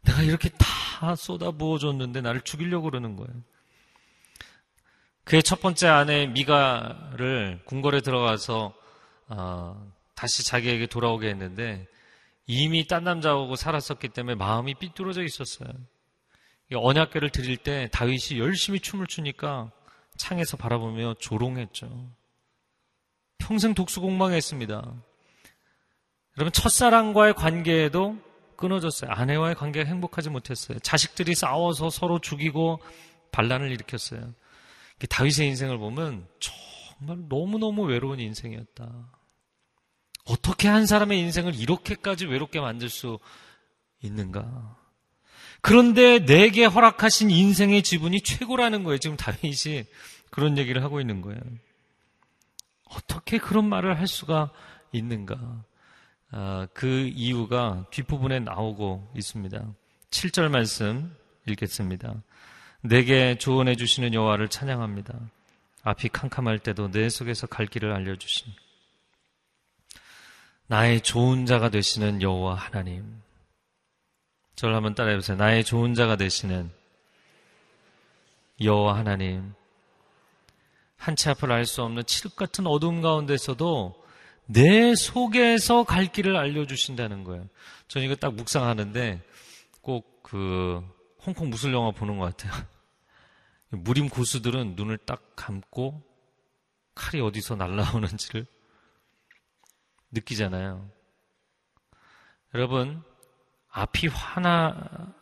[0.02, 3.32] 내가 이렇게 다 쏟아부어 줬는데 나를 죽이려고 그러는 거예요.
[5.24, 8.74] 그의 첫 번째 아내 미가를 궁궐에 들어가서
[9.28, 11.86] 어, 다시 자기에게 돌아오게 했는데
[12.46, 15.68] 이미 딴 남자하고 살았었기 때문에 마음이 삐뚤어져 있었어요.
[16.72, 19.70] 언약궤를 드릴 때 다윗이 열심히 춤을 추니까
[20.16, 22.10] 창에서 바라보며 조롱했죠.
[23.40, 24.94] 평생 독수 공방했습니다.
[26.38, 28.16] 여러분 첫사랑과의 관계에도
[28.56, 29.10] 끊어졌어요.
[29.10, 30.78] 아내와의 관계가 행복하지 못했어요.
[30.78, 32.80] 자식들이 싸워서 서로 죽이고
[33.32, 34.34] 반란을 일으켰어요.
[35.08, 39.10] 다윗의 인생을 보면 정말 너무너무 외로운 인생이었다.
[40.26, 43.18] 어떻게 한 사람의 인생을 이렇게까지 외롭게 만들 수
[44.02, 44.76] 있는가?
[45.62, 48.98] 그런데 내게 허락하신 인생의 지분이 최고라는 거예요.
[48.98, 49.84] 지금 다윗이
[50.30, 51.40] 그런 얘기를 하고 있는 거예요.
[52.94, 54.50] 어떻게 그런 말을 할 수가
[54.92, 55.36] 있는가?
[56.32, 59.64] 아, 그 이유가 뒷부분에 나오고 있습니다.
[60.10, 61.14] 7절 말씀
[61.46, 62.14] 읽겠습니다.
[62.82, 65.18] 내게 조언해 주시는 여호와를 찬양합니다.
[65.82, 68.52] 앞이 캄캄할 때도 내 속에서 갈 길을 알려주신
[70.66, 73.20] 나의 좋은 자가 되시는 여호와 하나님.
[74.54, 75.36] 저를 한번 따라해 보세요.
[75.36, 76.70] 나의 좋은 자가 되시는
[78.62, 79.54] 여호와 하나님.
[81.00, 84.00] 한치 앞을 알 수 없는 칠흑 같은 어둠 가운데서도
[84.46, 87.48] 내 속에서 갈 길을 알려주신다는 거예요.
[87.88, 89.22] 저는 이거 딱 묵상하는데
[89.82, 90.80] 꼭 그
[91.26, 92.52] 홍콩 무술 영화 보는 것 같아요.
[93.70, 96.02] 무림 고수들은 눈을 딱 감고
[96.94, 98.46] 칼이 어디서 날라오는지를
[100.12, 100.88] 느끼잖아요.
[102.54, 103.02] 여러분,
[103.70, 104.74] 앞이 환하,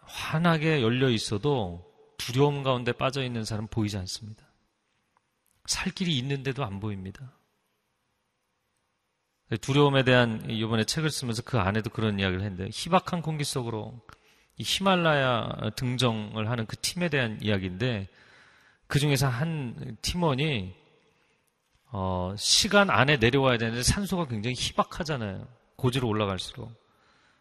[0.03, 4.45] 환하게 열려 있어도 두려움 가운데 빠져 있는 사람 보이지 않습니다.
[5.69, 7.31] 살 길이 있는데도 안 보입니다.
[9.61, 14.01] 두려움에 대한 이번에 책을 쓰면서 그 안에도 그런 이야기를 했는데 희박한 공기 속으로
[14.59, 18.09] 히말라야 등정을 하는 그 팀에 대한 이야기인데
[18.87, 20.75] 그 중에서 한 팀원이
[21.91, 25.47] 어, 시간 안에 내려와야 되는데 산소가 굉장히 희박하잖아요.
[25.77, 26.71] 고지로 올라갈수록.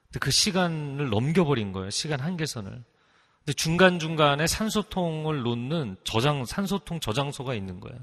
[0.05, 1.89] 근데 그 시간을 넘겨버린 거예요.
[1.89, 2.71] 시간 한계선을.
[2.71, 7.99] 근데 중간중간에 산소통을 놓는 저장, 산소통 저장소가 있는 거예요.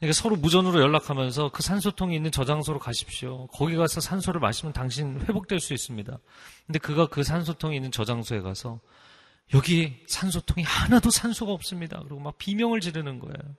[0.00, 3.46] 그러니까 서로 무전으로 연락하면서 그 산소통이 있는 저장소로 가십시오.
[3.48, 6.18] 거기 가서 산소를 마시면 당신 회복될 수 있습니다.
[6.66, 8.80] 근데 그가 그 산소통이 있는 저장소에 가서
[9.52, 11.98] 여기 산소통이 하나도 산소가 없습니다.
[12.00, 13.56] 그리고 막 비명을 지르는 거예요.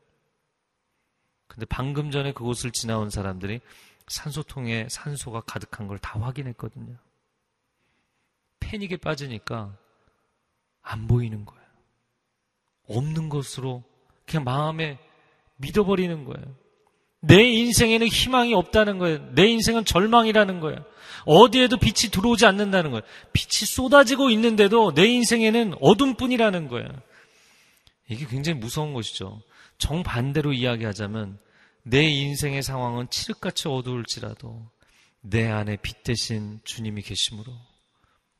[1.47, 3.59] 근데 방금 전에 그곳을 지나온 사람들이
[4.07, 6.95] 산소통에 산소가 가득한 걸 다 확인했거든요.
[8.59, 9.77] 패닉에 빠지니까
[10.81, 11.61] 안 보이는 거예요.
[12.87, 13.83] 없는 것으로
[14.25, 14.97] 그냥 마음에
[15.61, 16.55] 믿어버리는 거예요.
[17.21, 19.33] 내 인생에는 희망이 없다는 거예요.
[19.33, 20.83] 내 인생은 절망이라는 거예요.
[21.25, 23.03] 어디에도 빛이 들어오지 않는다는 거예요.
[23.31, 26.89] 빛이 쏟아지고 있는데도 내 인생에는 어둠뿐이라는 거예요.
[28.09, 29.41] 이게 굉장히 무서운 것이죠.
[29.77, 31.39] 정반대로 이야기하자면
[31.83, 34.69] 내 인생의 상황은 칠흑같이 어두울지라도
[35.21, 37.51] 내 안에 빛 대신 주님이 계심으로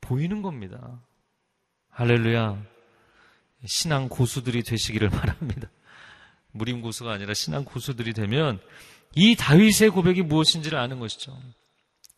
[0.02, 1.00] 보이는 겁니다.
[1.90, 2.64] 할렐루야.
[3.66, 5.70] 신앙 고수들이 되시기를 바랍니다.
[6.52, 8.60] 무림 고수가 아니라 신앙 고수들이 되면
[9.16, 11.38] 이 다윗의 고백이 무엇인지를 아는 것이죠.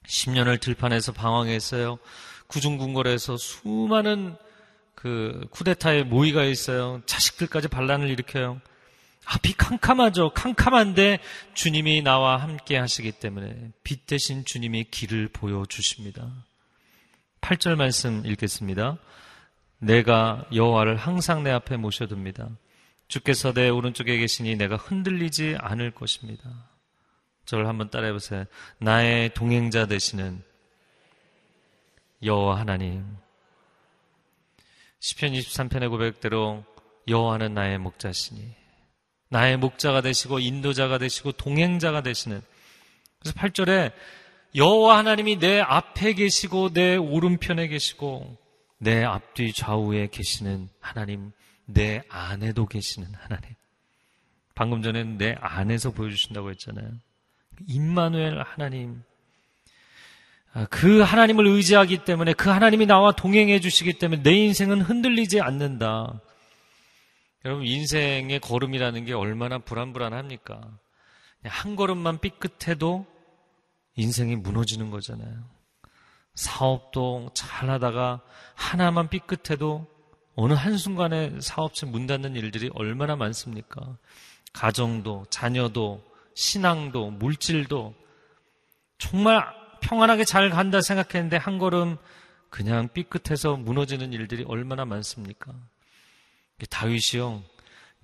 [0.08, 1.98] 10년을 들판에서 방황했어요.
[2.48, 4.36] 구중궁궐에서 수많은
[4.96, 7.02] 그 쿠데타에 모의가 있어요.
[7.06, 8.62] 자식들까지 반란을 일으켜요.
[9.26, 10.32] 앞이 캄캄하죠.
[10.32, 11.20] 캄캄한데
[11.54, 16.30] 주님이 나와 함께 하시기 때문에 빛 대신 주님이 길을 보여주십니다.
[17.42, 18.98] 8절 말씀 읽겠습니다.
[19.80, 22.50] 내가 여호와를 항상 내 앞에 모셔둡니다.
[23.08, 26.70] 주께서 내 오른쪽에 계시니 내가 흔들리지 않을 것입니다.
[27.46, 28.46] 저를 한번 따라해 보세요.
[28.80, 30.44] 나의 동행자 되시는
[32.24, 33.06] 여호와 하나님.
[35.00, 36.64] 시편 23편의 고백대로
[37.10, 38.56] 여호와는 나의 목자시니
[39.28, 42.42] 나의 목자가 되시고 인도자가 되시고 동행자가 되시는
[43.20, 43.92] 그래서 8절에
[44.56, 48.38] 여호와 하나님이 내 앞에 계시고 내 오른편에 계시고
[48.78, 51.32] 내 앞뒤 좌우에 계시는 하나님
[51.66, 53.56] 내 안에도 계시는 하나님.
[54.56, 56.92] 방금 전에 내 안에서 보여주신다고 했잖아요.
[57.68, 59.04] 임마누엘 하나님.
[60.54, 66.22] 아, 그 하나님을 의지하기 때문에 그 하나님이 나와 동행해 주시기 때문에 내 인생은 흔들리지 않는다.
[67.46, 70.62] 여러분 인생의 걸음이라는 게 얼마나 불안불안합니까?
[71.44, 73.06] 한 걸음만 삐끗해도
[73.96, 75.44] 인생이 무너지는 거잖아요.
[76.36, 78.22] 사업도 잘 하다가
[78.56, 79.88] 하나만 삐끗해도
[80.36, 83.98] 어느 한순간에 사업체 문 닫는 일들이 얼마나 많습니까?
[84.52, 86.04] 가정도, 자녀도,
[86.36, 87.94] 신앙도, 물질도
[88.98, 89.46] 정말
[89.82, 91.98] 평안하게 잘 간다 생각했는데 한 걸음
[92.50, 95.54] 그냥 삐끗해서 무너지는 일들이 얼마나 많습니까?
[96.70, 97.44] 다윗이요.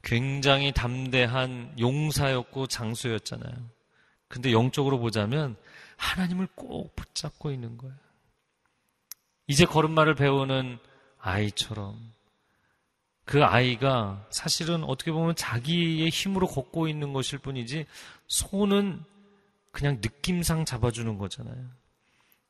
[0.01, 3.53] 굉장히 담대한 용사였고 장수였잖아요.
[4.27, 5.55] 근데 영적으로 보자면
[5.97, 7.95] 하나님을 꼭 붙잡고 있는 거예요.
[9.47, 10.77] 이제 걸음마를 배우는
[11.19, 12.13] 아이처럼
[13.29, 17.85] 그 아이가 사실은 어떻게 보면 자기의 힘으로 걷고 있는 것일 뿐이지
[18.25, 19.03] 손은
[19.71, 21.69] 그냥 느낌상 잡아주는 거잖아요.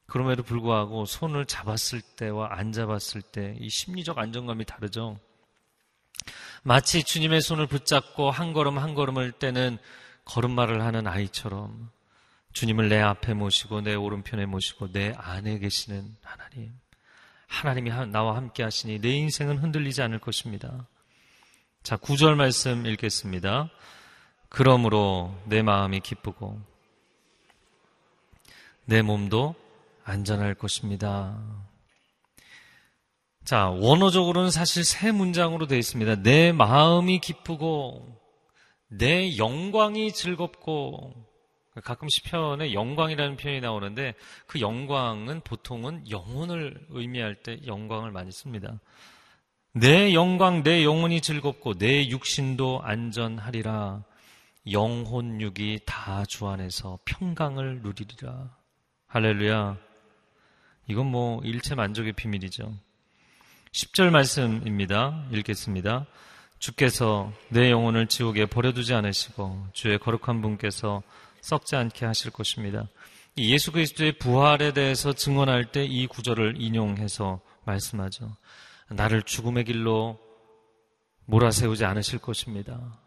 [0.05, 5.19] 그럼에도 불구하고 손을 잡았을 때와 안 잡았을 때 이 심리적 안정감이 다르죠.
[6.63, 9.79] 마치 주님의 손을 붙잡고 한 걸음 한 걸음을 떼는
[10.23, 11.91] 걸음마를 하는 아이처럼
[12.53, 16.71] 주님을 내 앞에 모시고 내 오른편에 모시고 내 안에 계시는 하나님.
[17.49, 20.87] 하나님이 나와 함께 하시니 내 인생은 흔들리지 않을 것입니다.
[21.83, 23.69] 자, 구절 말씀 읽겠습니다.
[24.47, 26.59] 그러므로 내 마음이 기쁘고
[28.85, 29.55] 내 몸도
[30.03, 31.37] 안전할 것입니다.
[33.43, 36.21] 자, 원어적으로는 사실 세 문장으로 되어 있습니다.
[36.21, 38.07] 내 마음이 기쁘고
[38.87, 41.13] 내 영광이 즐겁고
[41.83, 44.15] 가끔 시편에 영광이라는 표현이 나오는데
[44.47, 48.79] 그 영광은 보통은 영혼을 의미할 때 영광을 많이 씁니다.
[49.73, 54.03] 내 영광, 내 영혼이 즐겁고 내 육신도 안전하리라.
[54.71, 58.55] 영혼육이 다 주 안에서 평강을 누리리라.
[59.07, 59.77] 할렐루야.
[60.87, 62.73] 이건 뭐 일체 만족의 비밀이죠.
[63.71, 65.25] 10절 말씀입니다.
[65.31, 66.07] 읽겠습니다.
[66.57, 71.03] 주께서 내 영혼을 지옥에 버려두지 않으시고 주의 거룩한 분께서
[71.41, 72.87] 썩지 않게 하실 것입니다.
[73.37, 78.35] 예수 그리스도의 부활에 대해서 증언할 때 이 구절을 인용해서 말씀하죠.
[78.89, 80.19] 나를 죽음의 길로
[81.25, 82.99] 몰아세우지 않으실 것입니다.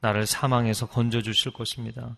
[0.00, 2.16] 나를 사망에서 건져주실 것입니다.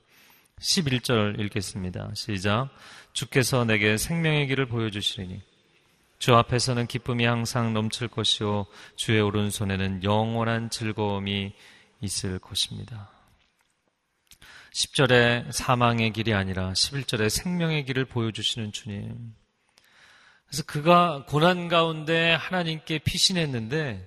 [0.60, 2.10] 11절 읽겠습니다.
[2.14, 2.70] 시작.
[3.12, 5.40] 주께서 내게 생명의 길을 보여주시리니
[6.18, 11.54] 주 앞에서는 기쁨이 항상 넘칠 것이요 주의 오른손에는 영원한 즐거움이
[12.00, 13.15] 있을 것입니다.
[14.76, 19.34] 10절에 사망의 길이 아니라 11절에 생명의 길을 보여주시는 주님.
[20.46, 24.06] 그래서 그가 고난 가운데 하나님께 피신했는데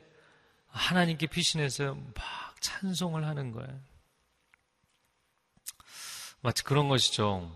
[0.67, 2.15] 하나님께 피신해서 막
[2.59, 3.79] 찬송을 하는 거예요.
[6.41, 7.51] 마치 그런 것이죠.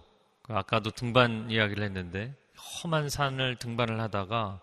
[0.48, 2.36] 아까도 등반 이야기를 했는데
[2.84, 4.60] 험한 산을 등반을 하다가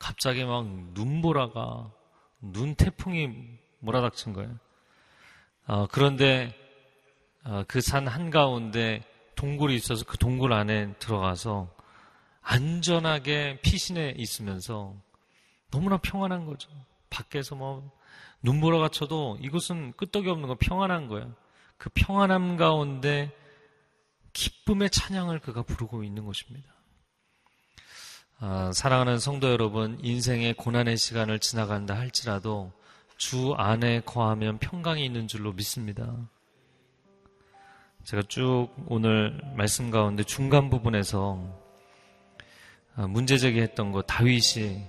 [0.00, 1.92] 갑자기 막 눈보라가
[2.40, 3.30] 눈 태풍이
[3.78, 4.58] 몰아닥친 거예요.
[5.66, 6.61] 어, 그런데 어,
[7.66, 9.02] 그 산 한가운데
[9.34, 11.68] 동굴이 있어서 그 동굴 안에 들어가서
[12.42, 14.94] 안전하게 피신해 있으면서
[15.70, 16.68] 너무나 평안한 거죠.
[17.10, 17.90] 밖에서 뭐
[18.42, 21.34] 눈보라가 쳐도 이곳은 끄떡이 없는 거 평안한 거예요.
[21.78, 23.32] 그 평안함 가운데
[24.32, 26.68] 기쁨의 찬양을 그가 부르고 있는 것입니다.
[28.38, 32.72] 아, 사랑하는 성도 여러분, 인생의 고난의 시간을 지나간다 할지라도
[33.16, 36.16] 주 안에 거하면 평강이 있는 줄로 믿습니다.
[38.04, 41.38] 제가 쭉 오늘 말씀 가운데 중간 부분에서
[42.96, 44.82] 아, 문제 제기했던 거 다윗이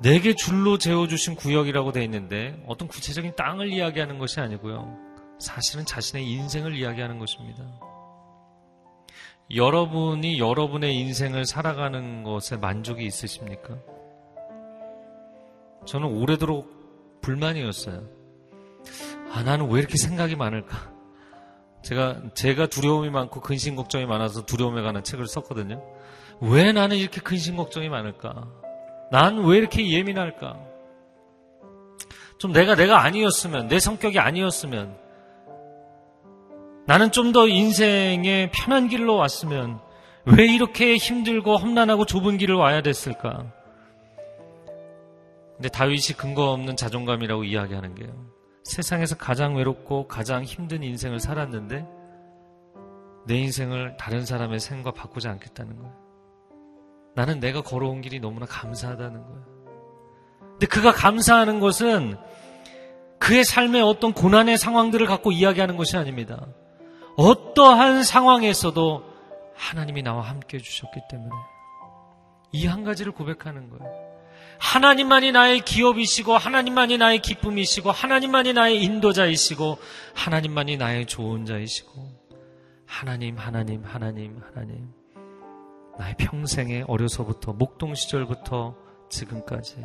[0.00, 4.96] 내게 줄로 재워주신 구역이라고 돼 있는데 어떤 구체적인 땅을 이야기하는 것이 아니고요.
[5.38, 7.64] 사실은 자신의 인생을 이야기하는 것입니다.
[9.54, 13.76] 여러분이 여러분의 인생을 살아가는 것에 만족이 있으십니까?
[15.84, 18.08] 저는 오래도록 불만이었어요.
[19.32, 20.99] 아, 나는 왜 이렇게 생각이 많을까?
[21.82, 25.82] 제가, 제가 두려움이 많고 근심 걱정이 많아서 두려움에 관한 책을 썼거든요.
[26.40, 28.48] 왜 나는 이렇게 근심 걱정이 많을까?
[29.10, 30.56] 난 왜 이렇게 예민할까?
[32.38, 34.96] 좀 내가 내가 아니었으면, 내 성격이 아니었으면,
[36.86, 39.80] 나는 좀 더 인생의 편한 길로 왔으면,
[40.24, 43.52] 왜 이렇게 힘들고 험난하고 좁은 길을 와야 됐을까?
[45.56, 48.10] 근데 다윗이 근거 없는 자존감이라고 이야기하는 게요.
[48.64, 51.86] 세상에서 가장 외롭고 가장 힘든 인생을 살았는데
[53.26, 55.94] 내 인생을 다른 사람의 생과 바꾸지 않겠다는 거예요.
[57.14, 59.44] 나는 내가 걸어온 길이 너무나 감사하다는 거예요.
[60.52, 62.16] 근데 그가 감사하는 것은
[63.18, 66.46] 그의 삶의 어떤 고난의 상황들을 갖고 이야기하는 것이 아닙니다.
[67.16, 69.04] 어떠한 상황에서도
[69.54, 71.30] 하나님이 나와 함께 해주셨기 때문에
[72.52, 74.09] 이 한 가지를 고백하는 거예요.
[74.60, 79.78] 하나님만이 나의 기업이시고 하나님만이 나의 기쁨이시고 하나님만이 나의 인도자이시고
[80.14, 81.90] 하나님만이 나의 좋은 자이시고
[82.86, 84.92] 하나님 하나님 하나님 하나님
[85.98, 88.76] 나의 평생에 어려서부터 목동 시절부터
[89.08, 89.76] 지금까지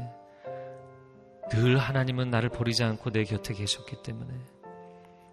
[1.52, 4.34] 늘 하나님은 나를 버리지 않고 내 곁에 계셨기 때문에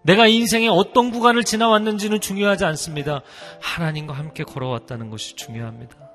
[0.03, 3.21] 내가 인생의 어떤 구간을 지나왔는지는 중요하지 않습니다.
[3.61, 6.12] 하나님과 함께 걸어왔다는 것이 중요합니다.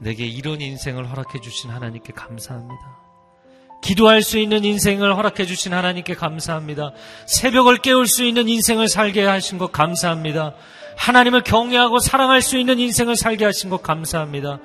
[0.00, 3.00] 내게 이런 인생을 허락해 주신 하나님께 감사합니다.
[3.82, 6.92] 기도할 수 있는 인생을 허락해 주신 하나님께 감사합니다.
[7.26, 10.54] 새벽을 깨울 수 있는 인생을 살게 하신 것 감사합니다.
[10.96, 14.60] 하나님을 경외하고 사랑할 수 있는 인생을 살게 하신 것 감사합니다.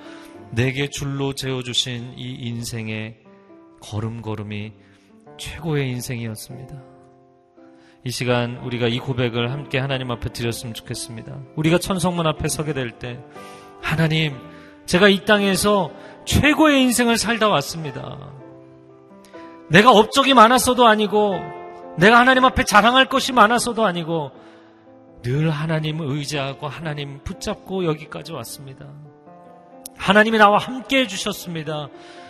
[0.52, 3.18] 내게 줄로 재워주신 이 인생의
[3.82, 4.74] 걸음걸음이
[5.38, 6.82] 최고의 인생이었습니다.
[8.04, 11.40] 이 시간 우리가 이 고백을 함께 하나님 앞에 드렸으면 좋겠습니다.
[11.56, 13.18] 우리가 천성문 앞에 서게 될 때,
[13.82, 14.38] 하나님,
[14.86, 15.92] 제가 이 땅에서
[16.26, 18.18] 최고의 인생을 살다 왔습니다.
[19.70, 21.40] 내가 업적이 많았어도 아니고,
[21.98, 24.32] 내가 하나님 앞에 자랑할 것이 많았어도 아니고,
[25.24, 28.86] 늘 하나님 의지하고 하나님 붙잡고 여기까지 왔습니다.
[29.98, 31.88] 하나님이 나와 함께 해주셨습니다.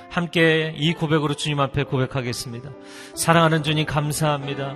[0.10, 2.70] 함께 이 고백으로 주님 앞에 고백하겠습니다.
[3.16, 4.76] 사랑하는 주님 감사합니다.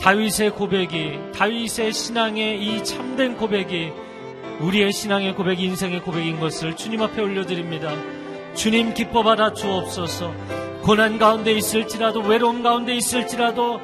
[0.00, 3.92] 다윗의 고백이, 다윗의 신앙의 이 참된 고백이
[4.60, 7.92] 우리의 신앙의 고백, 인생의 고백인 것을 주님 앞에 올려드립니다.
[8.54, 10.32] 주님 기뻐 받아 주옵소서.
[10.82, 13.80] 고난 가운데 있을지라도 외로움 가운데 있을지라도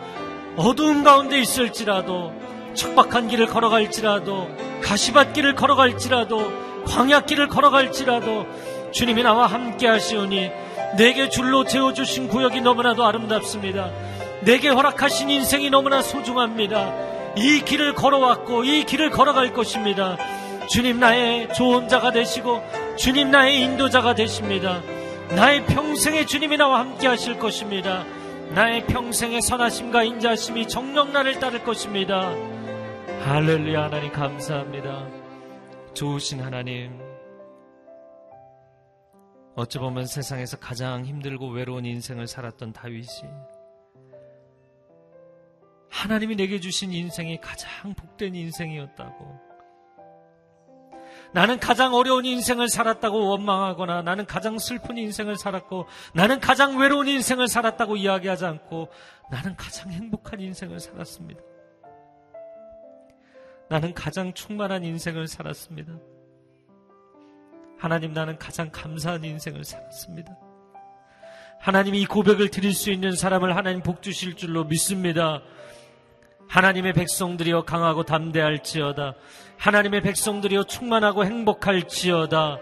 [0.56, 2.32] 어두움 가운데 있을지라도
[2.74, 4.48] 척박한 길을 걸어갈지라도
[4.82, 6.52] 가시밭길을 걸어갈지라도
[6.86, 8.46] 광야길을 걸어갈지라도
[8.92, 10.50] 주님이 나와 함께 하시오니
[10.96, 13.90] 내게 줄로 재워주신 구역이 너무나도 아름답습니다.
[14.42, 16.92] 내게 허락하신 인생이 너무나 소중합니다.
[17.36, 20.16] 이 길을 걸어왔고 이 길을 걸어갈 것입니다.
[20.68, 22.62] 주님 나의 조언자가 되시고
[22.96, 24.82] 주님 나의 인도자가 되십니다.
[25.34, 28.04] 나의 평생에 주님이 나와 함께 하실 것입니다.
[28.54, 32.30] 나의 평생의 선하심과 인자심이 정령 나를 따를 것입니다.
[33.24, 35.08] 할렐루야 하나님 감사합니다.
[35.94, 37.00] 좋으신 하나님.
[39.56, 43.06] 어찌 보면 세상에서 가장 힘들고 외로운 인생을 살았던 다윗이
[45.90, 49.45] 하나님이 내게 주신 인생이 가장 복된 인생이었다고
[51.36, 55.84] 나는 가장 어려운 인생을 살았다고 원망하거나 나는 가장 슬픈 인생을 살았고
[56.14, 58.88] 나는 가장 외로운 인생을 살았다고 이야기하지 않고
[59.30, 61.42] 나는 가장 행복한 인생을 살았습니다.
[63.68, 65.92] 나는 가장 충만한 인생을 살았습니다.
[67.76, 70.34] 하나님 나는 가장 감사한 인생을 살았습니다.
[71.60, 75.42] 하나님이 이 고백을 드릴 수 있는 사람을 하나님 복 주실 줄로 믿습니다.
[76.48, 79.16] 하나님의 백성들이여 강하고 담대할지어다.
[79.58, 82.58] 하나님의 백성들이여 충만하고 행복할지어다.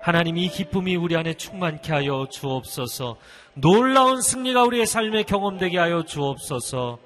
[0.00, 3.18] 하나님 이 기쁨이 우리 안에 충만케 하여 주옵소서.
[3.54, 6.98] 놀라운 승리가 우리의 삶에 경험되게 하여 주옵소서.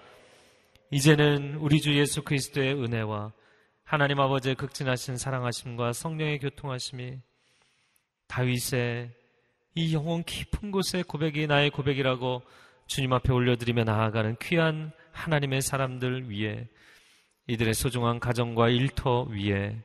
[0.91, 3.33] 이제는 우리 주 예수 그리스도의 은혜와
[3.83, 7.19] 하나님 아버지의 극진하신 사랑하심과 성령의 교통하심이
[8.29, 9.11] 다윗의
[9.75, 12.43] 이 영혼 깊은 곳의 고백이 나의 고백이라고
[12.87, 16.69] 주님 앞에 올려드리며 나아가는 귀한 하나님의 사람들 위에
[17.49, 19.77] 이들의 소중한 가정과 일터 위에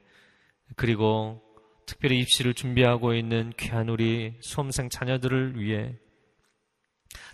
[0.75, 1.41] 그리고
[1.85, 5.95] 특별히 입시를 준비하고 있는 귀한 우리 수험생 자녀들을 위해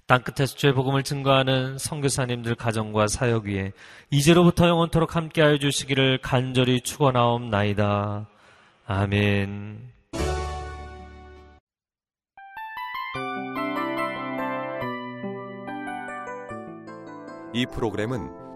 [0.05, 3.71] 땅끝에서 죄 복음을 증거하는 선교사님들 가정과 사역 위에
[4.11, 8.27] 이제로부터 영원토록 함께하여 주시기를 간절히 축원하옵나이다.
[8.85, 9.91] 아멘.
[17.55, 18.42] 이 프로그램은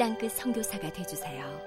[0.00, 1.59] 땅끝 성교사가 되주세요.